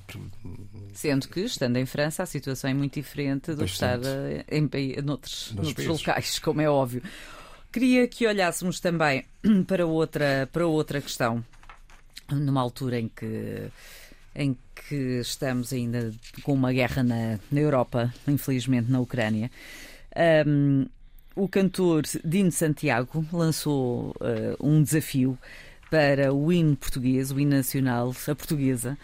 [0.95, 3.99] Sendo que, estando em França, a situação é muito diferente do que estar
[4.51, 7.03] em, pai- noutros, noutros locais, como é óbvio.
[7.79, 9.25] Queria que olhássemos também
[9.69, 11.45] para outra, para outra questão,
[12.29, 13.71] numa altura em que,
[14.35, 16.13] em que estamos ainda
[16.43, 19.49] com uma guerra na, na Europa, infelizmente na Ucrânia.
[20.17, 20.87] Ahm,
[21.37, 25.39] o cantor Dino Santiago lançou eh, um desafio
[25.89, 28.99] para o hino português, o hino nacional, a portuguesa,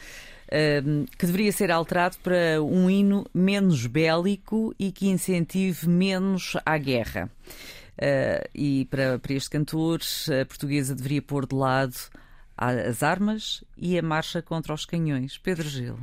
[0.50, 6.76] ehm, que deveria ser alterado para um hino menos bélico e que incentive menos à
[6.76, 7.30] guerra.
[7.96, 10.00] Eh, e para, para este cantor,
[10.40, 11.94] a portuguesa deveria pôr de lado
[12.57, 15.38] as armas e a marcha contra os canhões.
[15.38, 15.98] Pedro Gil.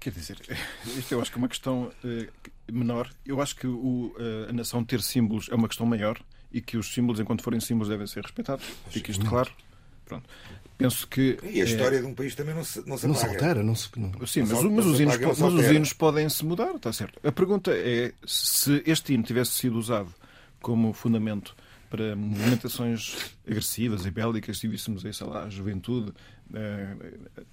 [0.00, 0.38] Quer dizer,
[0.96, 2.28] isto eu acho que é uma questão eh,
[2.70, 3.10] menor.
[3.26, 6.20] Eu acho que o, eh, a nação ter símbolos é uma questão maior
[6.52, 8.64] e que os símbolos, enquanto forem símbolos, devem ser respeitados.
[8.90, 9.50] Fica isto claro.
[10.04, 10.28] Pronto.
[10.78, 11.38] Penso que.
[11.42, 13.62] E a história de um país também não se, não se não se altera.
[13.62, 14.26] Não se, não.
[14.26, 17.18] Sim, Não mas, mas não os hinos, mas os hinos podem se mudar, está certo.
[17.26, 20.14] A pergunta é se este hino tivesse sido usado
[20.60, 21.54] como fundamento
[21.90, 23.16] para movimentações
[23.46, 26.12] agressivas e bélicas, se víssemos aí, sei lá, a juventude
[26.52, 26.94] eh,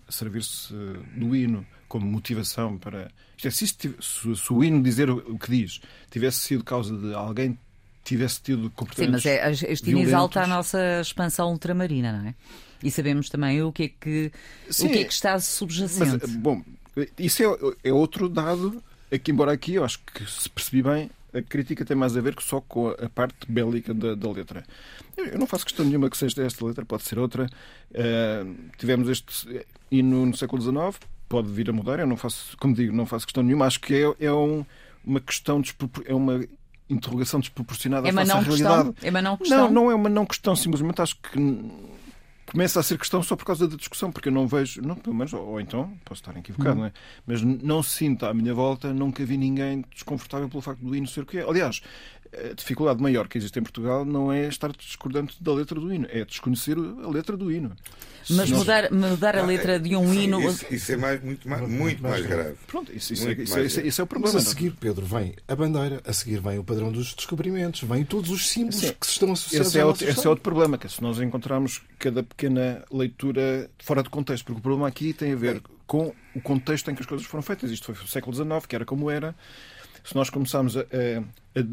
[0.08, 0.74] a servir-se
[1.15, 3.10] do hino como motivação para.
[3.38, 5.80] Isto é, se, se- se o hino dizer o que diz
[6.12, 7.58] tivesse sido causa de alguém
[8.04, 9.24] tivesse tido Sim, comportamentos.
[9.24, 12.36] mas é, este hino exalta a nossa expansão ultramarina, não é?
[12.84, 14.32] E sabemos também o que é que,
[14.70, 16.28] Sim, o que, é que está Mas, subjacente.
[16.38, 16.62] bom,
[17.18, 21.10] isso é, é outro dado, é que embora aqui eu acho que se percebi bem,
[21.38, 24.63] a crítica tem mais a ver só com a parte bélica da, da letra.
[25.17, 27.48] Eu, não faço questão nenhuma que seja esta letra, pode ser outra.
[27.93, 28.45] Eh,
[28.78, 32.95] tivemos este hino no século XIX, pode vir a mudar, eu não faço, como digo,
[32.95, 34.65] não faço questão nenhuma, acho que é, é um-
[35.04, 35.62] uma questão,
[36.06, 36.43] é uma
[36.89, 38.91] interrogação desproporcionada é face à não realidade.
[38.93, 39.08] questão?
[39.08, 39.58] É uma não questão?
[39.65, 41.39] Não, não é uma não questão, simplesmente acho que
[42.45, 45.15] começa a ser questão só por causa da discussão, porque eu não vejo, não, pelo
[45.15, 46.93] menos, ou então, posso estar equivocado, não é?
[47.25, 51.21] mas não sinto à minha volta, nunca vi ninguém desconfortável pelo facto do hino ser
[51.21, 51.41] o que é.
[51.47, 51.81] Aliás,
[52.34, 56.08] a dificuldade maior que existe em Portugal não é estar discordante da letra do hino,
[56.10, 57.72] é desconhecer a letra do hino.
[58.28, 60.42] Mas Se nós- mudar, mudar a Ah, letra de um sim, hino.
[60.50, 62.56] Isso, isso é mais, muito, mais, muito mais grave.
[62.66, 64.40] Pronto, isso, isso, é, Muito isso, é, isso é- isso é o Mas problema.
[64.40, 68.32] a seguir, Pedro, vem a bandeira, a seguir vem o padrão dos descobrimentos, vem todos
[68.32, 68.94] os símbolos Sim.
[69.00, 71.82] que estão associados Esse é, outro, esse é outro problema, que é se nós encontrarmos
[72.00, 76.42] cada pequena leitura fora de contexto, porque o problema aqui tem a ver com o
[76.42, 77.70] contexto em que as coisas foram feitas.
[77.70, 79.36] Isto foi o século XIX, que era como era.
[80.04, 81.64] Se nós começarmos a, a- a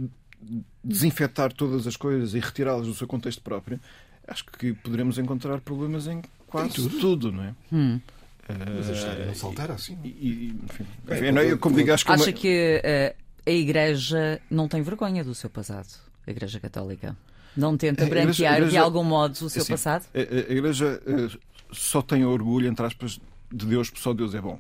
[0.83, 3.79] desinfetar todas as coisas e retirá-las do seu contexto próprio,
[4.27, 7.31] acho que poderemos encontrar problemas em quase tudo.
[7.33, 7.55] não é?
[7.73, 8.01] Hum.
[8.49, 9.97] Mas a história Eh, não se altera assim.
[10.05, 12.81] e- e- enfim, Bem, enfim, não, eu, como digo, acho que é uma- Acha que
[12.85, 13.15] eh,
[13.47, 15.89] a Igreja não tem vergonha do seu passado,
[16.27, 17.17] a Igreja Católica.
[17.57, 20.07] Não tenta A Igreja- branquear a Igreja- de algum modo o seu Assim, passado?
[20.15, 21.39] A, a- a Igreja eh,
[21.71, 24.59] só tem orgulho, entre aspas, de Deus, porque só Deus é bom.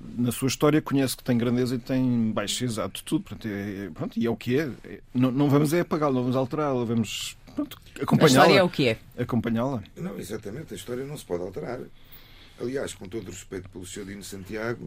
[0.00, 3.24] Na sua história conhece que tem grandeza e tem baixeza, há de tudo.
[3.24, 4.70] Portanto, é, é- pronto, e é o que é.
[4.84, 8.64] É- Não, não vamos é apagá-la, não vamos alterá-la, vamos pronto, A história é acompanhá-la.
[8.64, 8.98] o que é.
[9.18, 9.82] Acompanhá-la.
[9.96, 11.80] Não, exatamente, a história não se pode alterar.
[12.60, 14.04] Aliás, com todo o respeito pelo Sr.
[14.04, 14.86] Dino Santiago,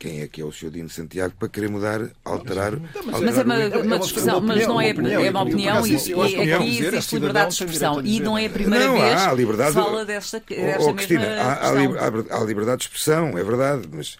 [0.00, 0.70] quem é que é o Sr.
[0.70, 2.72] Dino Santiago para querer mudar, alterar.
[3.04, 5.86] Mas é uma, o- uma uma discussão, mas não é, uma opinião, é uma opinião
[5.86, 8.00] e, acho e é aqui dizer, a existe liberdade de expressão.
[8.02, 10.82] E não é a primeira Não, vez há liberdade- que se fala desta, Oh, desta
[10.90, 14.16] oh, Cristina, há, há, liberdade de expressão, é verdade, mas,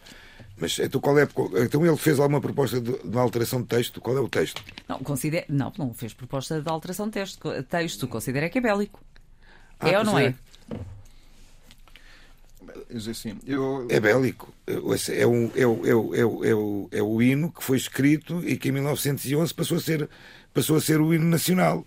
[0.58, 1.26] mas então, qual é,
[1.64, 4.02] então ele fez alguma proposta de, de uma alteração de texto?
[4.02, 4.62] Qual é o texto?
[4.86, 5.46] Não, considera...
[5.48, 7.40] não, não fez proposta de alteração de texto.
[7.70, 8.06] texto.
[8.06, 9.00] Considera que é bélico.
[9.80, 10.34] Ah, é ou não pois é?
[12.90, 14.52] Dizer assim, eu, É bélico.
[14.66, 17.76] É, um, é, o, é, o, é, o, é, o, é o hino que foi
[17.76, 20.08] escrito e que em 1911 passou a ser,
[20.54, 21.86] passou a ser o hino nacional.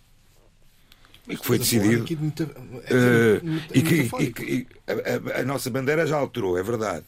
[1.28, 2.04] E que foi decidido.
[2.04, 6.58] de Eh, é meta- e que, e e a, a- a nossa bandeira já alterou,
[6.58, 7.06] é verdade.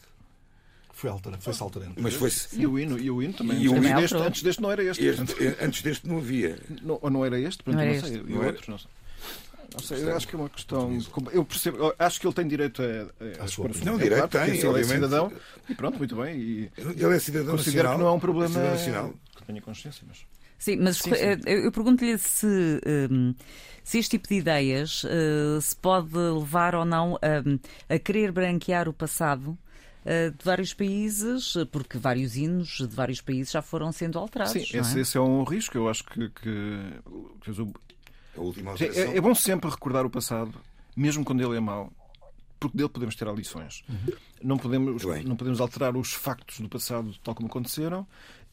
[0.94, 1.96] Foi altera- foi-se alterando.
[1.98, 3.62] Mas foi e o hino, e o hino também.
[3.62, 5.06] E o antes, hino- deste, antes deste não era este.
[5.06, 6.58] este, antes deste não havia.
[6.82, 7.62] não, ou não era este?
[7.62, 8.18] Portanto, Não era não sei.
[8.18, 8.26] este.
[8.30, 8.48] E Não era.
[8.52, 8.88] outros, não sei.
[9.78, 10.98] Não sei, eu acho que é uma questão.
[11.32, 14.62] Eu percebo, eu acho que ele tem direito a, a, sua Não, direito tem, ele
[14.64, 14.88] é obviamente.
[14.88, 15.32] cidadão
[15.70, 16.38] e pronto, muito bem.
[16.40, 17.94] E Ele é cidadão considero nacional.
[17.98, 19.14] que não é um problema cidadão nacional.
[19.36, 20.26] que tenha consciência, mas.
[20.58, 21.42] Sim, mas Sim, sim.
[21.46, 22.48] eu pergunto-lhe se,
[23.12, 23.36] hum,
[23.84, 28.88] se este tipo de ideias eh, se pode levar ou não a, a querer branquear
[28.88, 29.56] o passado
[30.06, 34.54] eh, de vários países, porque vários hinos de vários países já foram sendo alterados.
[34.54, 35.02] Sim, não esse, é?
[35.02, 35.78] esse é um risco.
[35.78, 36.30] Eu acho que.
[36.30, 37.52] que,
[38.38, 39.04] A última alteração.
[39.04, 40.54] é, é bom sempre recordar o passado,
[40.96, 41.92] mesmo quando ele é mau,
[42.60, 43.84] porque dele podemos tirar lições.
[44.42, 45.24] Não, podemos, bem.
[45.24, 48.08] não podemos alterar os factos do passado tal como aconteceram.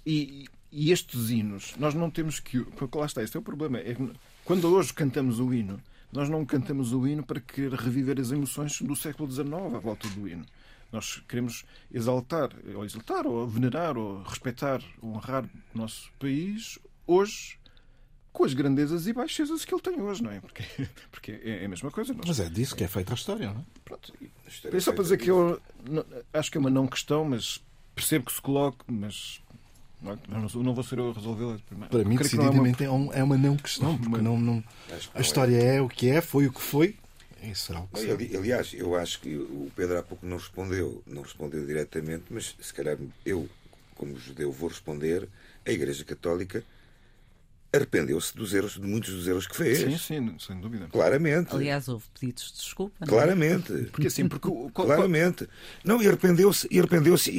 [0.04, 2.60] E, e estes hinos, nós não temos que.
[2.60, 3.78] Porque lá está, este é o problema.
[3.78, 3.96] É
[4.44, 5.80] quando hoje cantamos o hino,
[6.12, 10.08] nós não cantamos o hino para querer reviver as emoções do século XIX à volta
[10.08, 10.44] do hino.
[10.90, 17.58] Nós queremos exaltar, ou exaltar, ou venerar, ou respeitar, ou honrar o nosso país hoje
[18.32, 20.40] com as grandezas e baixezas que ele tem hoje, não é?
[20.40, 20.62] Porque,
[21.10, 22.14] porque é a mesma coisa.
[22.14, 23.64] Nós, Mas é disso que é feita a história, não é?
[23.84, 24.12] pronto,
[24.72, 27.62] é só para dizer que eu não- acho que é uma não questão, mas
[27.94, 29.40] percebo que se coloque, mas
[30.00, 31.58] não, não sou- não vou ser eu a resolvê-la.
[31.68, 34.64] Para mim, é uma- decididamente, é, um- é uma não questão, porque não, não-
[35.14, 36.96] a história é o que é, foi o que foi,
[37.54, 38.14] será o que Não, será.
[38.14, 42.56] ali- Aliás, eu acho que o Pedro há pouco não respondeu, não respondeu diretamente, mas
[42.60, 43.46] se calhar eu,
[43.94, 45.28] como judeu, vou responder.
[45.66, 46.64] A Igreja Católica
[47.72, 49.78] arrependeu-se dos erros, de muitos dos erros que fez.
[49.78, 50.86] Sim, sim, sem dúvida.
[50.92, 51.54] Claramente.
[51.54, 52.94] Aliás, houve pedidos de desculpa.
[53.00, 53.10] não é?
[53.10, 53.72] Claramente.
[53.90, 55.48] Porque assim, porque o- Claramente.
[55.84, 57.34] Não, e arrependeu-se, e arrependeu-se, e,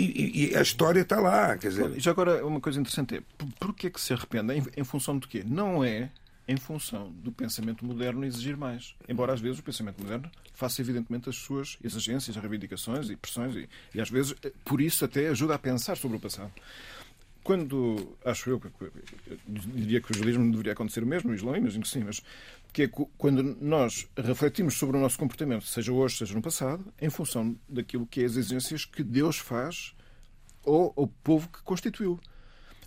[0.47, 1.57] e- e a história está lá.
[1.57, 4.53] Quer dizer, E já agora, uma coisa interessante é, por- porquê que se arrepende?
[4.53, 5.43] Em, em função de quê?
[5.45, 6.09] Não é
[6.47, 8.95] em função do pensamento moderno exigir mais.
[9.07, 13.69] Embora às vezes o pensamento moderno faça evidentemente as suas exigências, reivindicações e pressões e,
[13.95, 16.51] e às vezes eh, por isso até ajuda a pensar sobre o passado.
[17.43, 18.69] Quando, acho eu, que-
[19.75, 22.21] diria que o judaísmo deveria acontecer o mesmo, o Islão, imagino que sim, mas
[22.71, 27.09] que é quando nós refletimos sobre o nosso comportamento, seja hoje, seja no passado, em
[27.09, 29.93] função daquilo que é as exigências que Deus faz
[30.63, 32.19] ou ao povo que constituiu.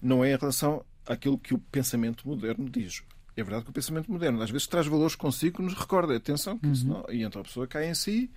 [0.02, 3.02] Não é em relação àquilo que o pensamento moderno diz.
[3.36, 6.16] É verdade que o pensamento moderno às vezes traz valores consigo que nos recorda.
[6.16, 7.04] Atenção, que isso não...
[7.10, 8.30] e então a pessoa cai em si.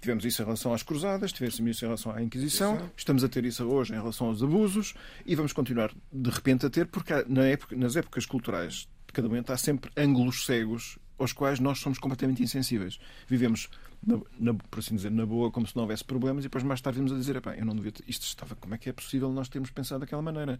[0.00, 3.44] Tivemos isso em relação às cruzadas, tivemos isso em relação à Inquisição, estamos a ter
[3.44, 4.94] isso hoje em relação aos abusos
[5.26, 9.28] e vamos continuar de repente a ter, porque na época- nas épocas culturais de cada
[9.28, 12.98] momento há sempre ângulos cegos aos quais nós somos completamente insensíveis.
[13.28, 13.68] Vivemos,
[14.06, 16.80] na, na- por assim dizer, na boa, como se não houvesse problemas, e depois mais
[16.80, 19.30] tarde vimos a dizer: "Epá, eu não devia isto estava, como é que é possível
[19.30, 20.58] nós termos pensado daquela maneira?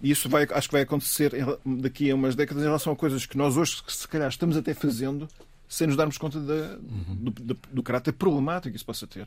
[0.00, 1.32] E isso vai, acho que vai acontecer
[1.64, 4.74] daqui a umas décadas em relação a coisas que nós hoje, se calhar, estamos até
[4.74, 5.26] fazendo
[5.68, 9.26] sem nos darmos conta da- do, do- do caráter problemático que isso possa ter.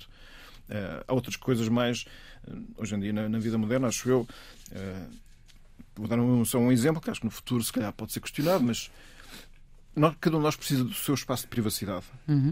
[0.69, 2.05] Eh, há outras coisas mais,
[2.47, 4.27] eh, hoje em dia, na, na vida moderna, acho eu.
[4.71, 5.05] eh,
[5.95, 8.19] vou dar um, só um exemplo que acho que no futuro, se calhar, pode ser
[8.21, 8.89] questionado, mas
[9.95, 12.05] nós- cada um de nós precisa do seu espaço de privacidade.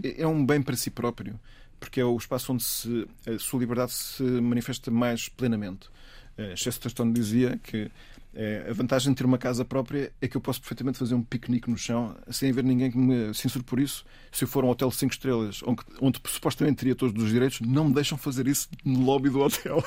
[0.04, 1.38] É, é um bem para si próprio,
[1.80, 5.88] porque é o espaço onde se, a sua liberdade se manifesta mais plenamente.
[6.36, 7.90] Eh, Chesterton dizia que
[8.34, 11.22] eh, a vantagem de ter uma casa própria é que eu posso perfeitamente fazer um
[11.22, 14.04] piquenique no chão sem haver ninguém que me censure por isso.
[14.30, 17.30] Se eu for a um hotel de 5 estrelas, onde, onde supostamente teria todos os
[17.30, 19.82] direitos, não me deixam fazer isso no lobby do hotel.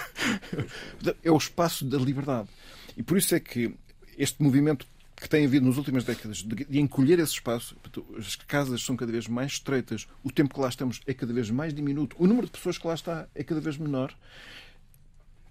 [1.23, 2.49] é o espaço da liberdade.
[2.97, 3.73] E por isso é que
[4.17, 4.85] este movimento
[5.21, 7.77] que tem havido nas últimas décadas de, encolher esse espaço,
[8.17, 11.51] as casas são cada vez mais estreitas, o tempo que lá estamos é cada vez
[11.51, 14.11] mais diminuto, o número de pessoas que lá está é cada vez menor.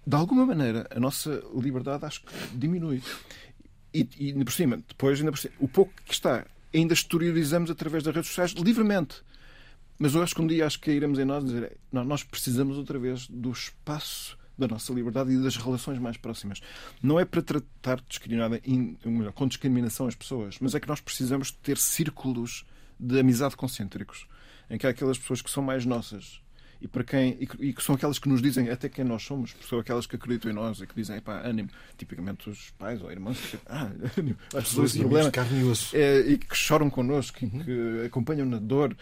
[0.06, 3.02] De alguma maneira, a nossa liberdade acho que diminui.
[3.92, 8.02] E, e por cima, depois, ainda por cima, o pouco que está, ainda exteriorizamos através
[8.02, 9.22] das redes sociais livremente.
[9.98, 12.98] Mas eu acho que um dia acho que iremos em nós dizer nós precisamos outra
[12.98, 16.60] vez do espaço da nossa liberdade e das relações mais próximas.
[17.02, 18.60] Não é para tratar discriminada,
[19.34, 22.64] com discriminação as pessoas, mas é que nós precisamos ter círculos
[22.98, 24.26] de amizade concêntricos,
[24.68, 26.40] em que há aquelas pessoas que são mais nossas
[26.80, 29.78] e para quem e que são aquelas que nos dizem até quem nós somos, são
[29.78, 33.38] aquelas que acreditam em nós e que dizem pá, ânimo, tipicamente os pais ou irmãos,
[33.38, 35.30] que, ah, ânimo, as pessoas problema,
[35.92, 37.64] e, é, e que choram connosco, uhum.
[37.64, 38.96] que acompanham na dor.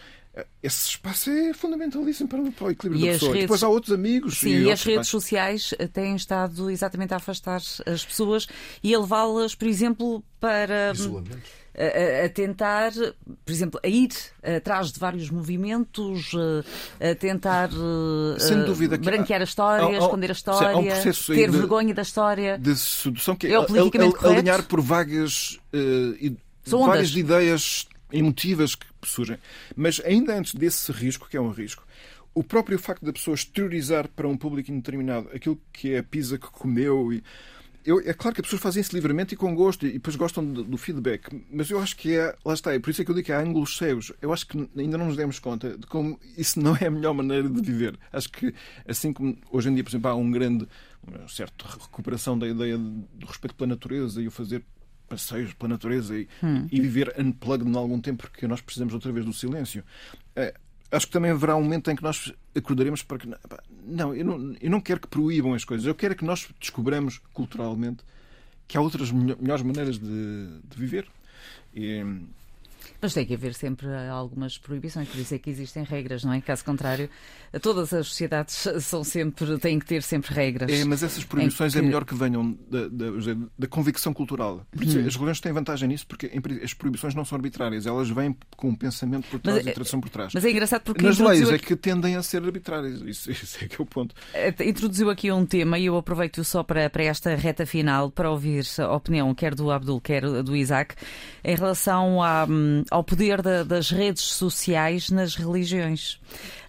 [0.63, 3.31] Esse espaço é fundamentalíssimo para, para o equilíbrio e da pessoa.
[3.31, 3.43] Redes...
[3.43, 4.37] Depois há outros amigos.
[4.37, 5.07] Sim, e, e as redes pais.
[5.07, 8.47] sociais têm estado exatamente a afastar as pessoas
[8.81, 10.93] e a levá-las, por exemplo, para.
[10.93, 14.09] Isolamento a, a, tentar, por exemplo, a ir
[14.57, 16.31] atrás de vários movimentos,
[16.99, 17.69] a tentar
[18.37, 22.01] Sem dúvida que branquear a história, há, há, esconder a história, um ter vergonha da
[22.01, 22.57] história.
[22.57, 27.87] De sedução que é, é o politicamente a, a, alinhar por vagas uh, várias ideias
[28.11, 29.37] emotivas que surgem.
[29.75, 31.83] Mas ainda antes desse risco, que é um risco,
[32.33, 36.37] o próprio facto da pessoa exteriorizar para um público indeterminado aquilo que é a pizza
[36.37, 37.23] que comeu e
[37.85, 40.45] eu, é claro que as pessoas fazem isso livremente e com gosto e depois gostam
[40.45, 43.11] do, do, feedback, mas eu acho que é, lá está, é por isso é que
[43.11, 44.11] eu digo que há ângulos cegos.
[44.21, 47.13] Eu acho que ainda não nos demos conta de como isso não é a melhor
[47.13, 47.97] maneira de viver.
[48.11, 48.53] Acho que,
[48.87, 50.67] assim como hoje em dia, por exemplo, há um grande,
[51.05, 54.63] uma certa recuperação da ideia do respeito pela natureza e o fazer
[55.07, 56.67] passeios pela natureza e, hum.
[56.71, 59.83] e viver unplugged em algum tempo, porque nós precisamos outra vez do silêncio.
[60.91, 63.29] É, acho que também haverá um momento em que nós acordaremos para que.
[63.85, 65.85] Não, eu não, eu não quero que proíbam as coisas.
[65.85, 68.03] Eu quero que nós descobramos culturalmente
[68.67, 71.07] que há outras melhores maneiras de, de viver.
[71.73, 72.03] E,
[73.01, 76.41] mas tem que haver sempre algumas proibições, por isso é que existem regras, não é?
[76.41, 77.09] Caso contrário,
[77.61, 80.71] todas as sociedades são sempre, têm que ter sempre regras.
[80.71, 81.85] É, mas essas proibições é que...
[81.85, 83.05] é melhor que venham da, da,
[83.57, 84.65] da convicção cultural.
[84.75, 84.81] Hum.
[84.81, 86.31] As religiões têm vantagem nisso porque
[86.63, 89.73] as proibibições não são arbitrárias, elas vêm com um pensamento por trás mas, e é-
[89.73, 90.33] tradição por trás.
[90.33, 91.03] Mas é engraçado porque.
[91.03, 91.53] Nas leis aqui...
[91.53, 93.01] é que tendem a ser arbitrárias.
[93.01, 94.15] Isso, isso é que é o ponto.
[94.33, 98.29] É, introduziu aqui um tema e eu aproveito só para, para esta reta final para
[98.29, 100.95] ouvir a opinião quer do Abdul, quer do Isaac,
[101.43, 106.13] em relação à, hum, ao poder da, das redes sociais nas religiões.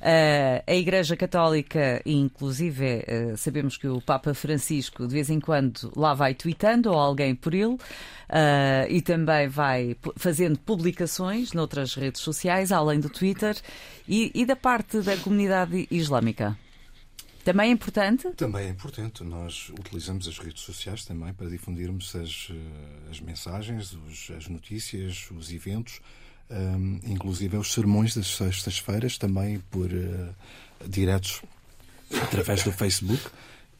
[0.00, 5.92] Uh, a Igreja Católica, inclusive, uh, sabemos que o Papa Francisco de vez em quando
[5.94, 7.76] lá vai tweetando ou alguém por ele.
[8.30, 13.56] Uh, e também vai fazendo publicações noutras redes sociais, além do Twitter,
[14.08, 16.56] e, e da parte da comunidade islâmica.
[17.44, 18.30] Também é importante?
[18.36, 19.24] Também é importante.
[19.24, 22.48] Nós utilizamos as redes sociais também para difundirmos as,
[23.10, 26.00] as mensagens, os, as notícias, os eventos
[26.50, 30.34] um, inclusive os sermões das sextas-feiras, também por uh,
[30.86, 31.42] diretos
[32.22, 33.22] através do Facebook,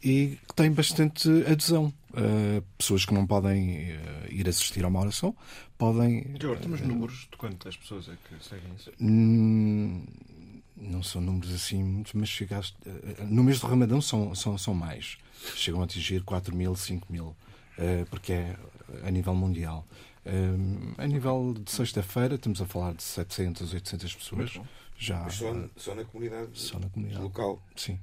[0.03, 1.93] e que tem bastante adesão.
[2.11, 3.97] Uh, pessoas que não podem uh,
[4.29, 5.35] ir assistir a uma oração
[5.77, 6.35] podem.
[6.39, 8.91] Jorge, temos números de quantas pessoas é que seguem isso?
[8.99, 10.03] Hum,
[10.81, 12.75] não são números assim muitos, mas chegaste,
[13.23, 15.17] no mês do Ramadão são, são, são mais.
[15.55, 17.35] Chegam a atingir 4 mil, 5 mil,
[18.09, 18.55] porque é
[19.03, 19.85] a nível mundial
[20.97, 24.59] a nível de sexta-feira, estamos a falar de 700, 800 pessoas.
[24.97, 27.61] Já, Mas só, só, na comunidade, só na comunidade local.
[27.75, 27.99] Sim.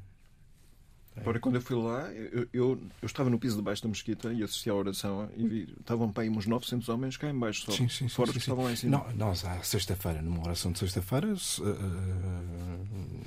[1.20, 4.32] Agora, quando eu fui lá, eu, eu, eu, estava no piso de baixo da mesquita
[4.32, 7.62] e assisti à oração e vi, estavam para aí uns 900 homens cá em baixo
[7.66, 7.72] só.
[7.72, 8.50] Sim, sim, fora sim, que sim.
[8.50, 8.98] estavam lá em cima.
[8.98, 11.36] Não, nós, à sexta-feira, numa oração de sexta-feira, uh,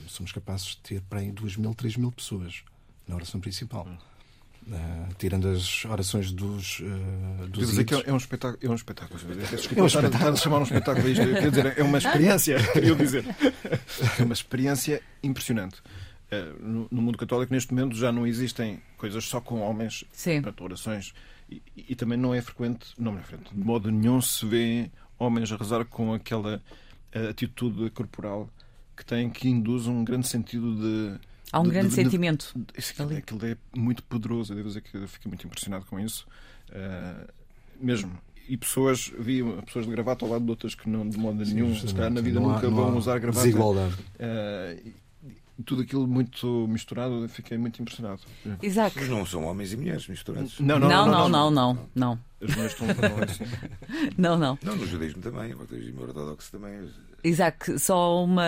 [0.08, 2.64] somos capazes de ter para aí 2 mil, 3 mil pessoas
[3.08, 3.88] na oração principal.
[4.68, 6.80] Uh, tirando as orações dos.
[6.82, 8.60] Uh, dos dizer que é um espetáculo.
[8.62, 9.20] É um espetáculo.
[9.76, 10.38] é um espetáculo.
[10.38, 11.24] chamar um espetáculo isto.
[11.24, 13.26] Quer dizer, é uma experiência, queria dizer.
[14.20, 15.82] É uma experiência impressionante.
[16.32, 20.42] Uh, no, no, mundo católico, neste momento, já não existem coisas só com homens, Sim.
[20.42, 21.14] Portanto, orações.
[21.50, 25.52] E, e, também não é frequente, não é frequente, de modo nenhum se vê homens
[25.52, 26.64] a rezar com aquela
[27.30, 28.50] atitude corporal
[28.96, 31.20] que tem, que induz um grande sentido de
[31.52, 32.54] Há um de, grande de, sentimento.
[32.56, 34.54] De, aquilo, aquilo, é muito poderoso.
[34.54, 36.26] Eu devo dizer que eu fiquei muito impressionado com isso.
[36.70, 37.28] Uh,
[37.80, 38.18] mesmo.
[38.48, 41.56] E pessoas, vi pessoas de gravata ao lado de outras que não, de modo Sim,
[41.56, 43.46] nenhum, se calhar na vida nunca há, vão usar gravata.
[43.46, 43.94] Desigualdade.
[43.94, 44.94] Uh,
[45.66, 48.22] tudo aquilo muito misturado, fiquei muito impressionado.
[48.62, 48.96] Exato.
[48.96, 50.60] Mas não são homens e mulheres misturados.
[50.60, 51.52] Não, não, não, não, não.
[51.52, 52.88] não, não, As mulheres estão
[53.24, 53.44] assim.
[54.18, 54.58] Não, não.
[54.64, 56.90] Não, no judaísmo também, o judaísmo ortodoxo também.
[57.24, 58.44] Isaac, só uma,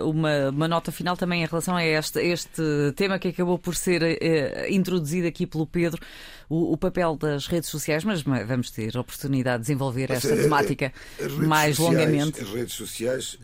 [0.00, 2.62] uma, uma, nota final também em relação a este, este
[2.94, 6.00] tema que acabou por ser eh, introduzido aqui pelo Pedro,
[6.48, 10.42] o, o, papel das redes sociais, mas vamos ter a oportunidade de desenvolver esta é,
[10.42, 10.92] temática
[11.38, 12.40] mais sociais, longamente.
[12.40, 13.38] As redes sociais,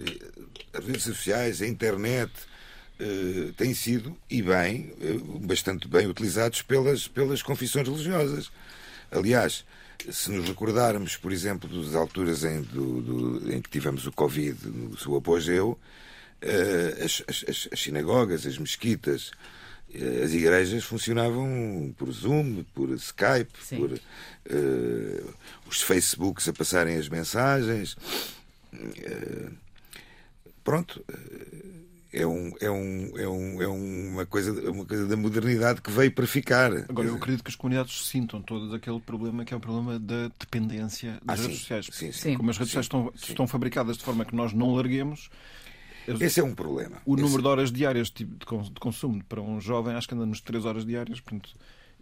[0.72, 2.30] as redes sociais, a internet,
[3.02, 8.50] uh, têm sido, e bem, uh, bastante bem utilizados pelas, pelas confissões religiosas.
[9.10, 9.64] Aliás,
[10.10, 14.66] se nos recordarmos, por exemplo, das alturas em, do, do, em que tivemos o Covid
[14.66, 15.78] no seu apogeu,
[16.42, 19.30] uh, as, as, as, sinagogas, as mesquitas,
[19.94, 23.76] uh, as igrejas funcionavam por Zoom, por Skype, Sim.
[23.78, 25.34] por uh,
[25.66, 27.96] os Facebooks a passarem as mensagens.
[30.64, 31.04] pronto
[32.12, 36.12] é, um, é, um, é, um, é uma, coisa, uma coisa da modernidade que veio
[36.12, 36.70] para ficar.
[36.88, 40.30] Agora, eu acredito que as comunidades sintam todos aquele problema que é o problema da
[40.38, 41.88] dependência das ah, redes sim, sociais.
[41.90, 45.30] Sim, sim, Como as redes sociais estão, estão fabricadas de forma que nós não larguemos.
[46.20, 47.00] Esse é um problema.
[47.06, 47.22] O Esse...
[47.22, 48.26] número de horas diárias de
[48.78, 51.20] consumo para um jovem, acho que andamos 3 horas diárias.
[51.20, 51.50] Portanto,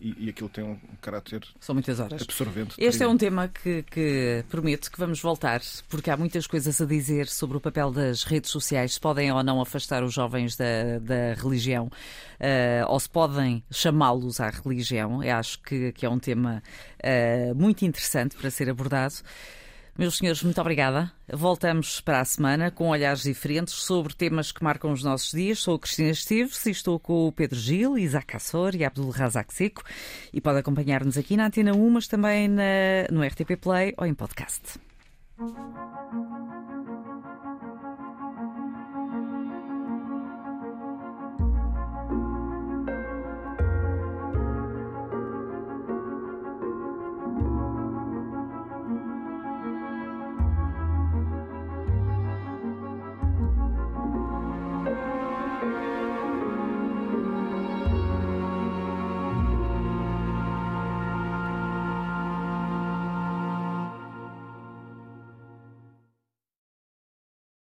[0.00, 2.22] e, e aquilo tem um caráter São muitas horas.
[2.22, 2.74] absorvente.
[2.78, 6.84] Este é um tema que, que prometo que vamos voltar, porque há muitas coisas a
[6.84, 10.98] dizer sobre o papel das redes sociais, se podem ou não afastar os jovens da,
[11.00, 15.22] da religião, uh, ou se podem chamá-los à religião.
[15.22, 16.62] Eu acho que, que é um tema
[17.04, 19.16] uh, muito interessante para ser abordado.
[20.00, 21.12] Meus senhores, muito obrigada.
[21.30, 25.58] Voltamos para a semana com olhares diferentes sobre temas que marcam os nossos dias.
[25.58, 29.52] Sou a Cristina Esteves e estou com o Pedro Gil, Isaac Assor e Abdul Razak
[29.52, 29.82] Seco.
[30.32, 32.62] E pode acompanhar-nos aqui na Antena 1, mas também na,
[33.10, 34.80] no RTP Play ou em podcast.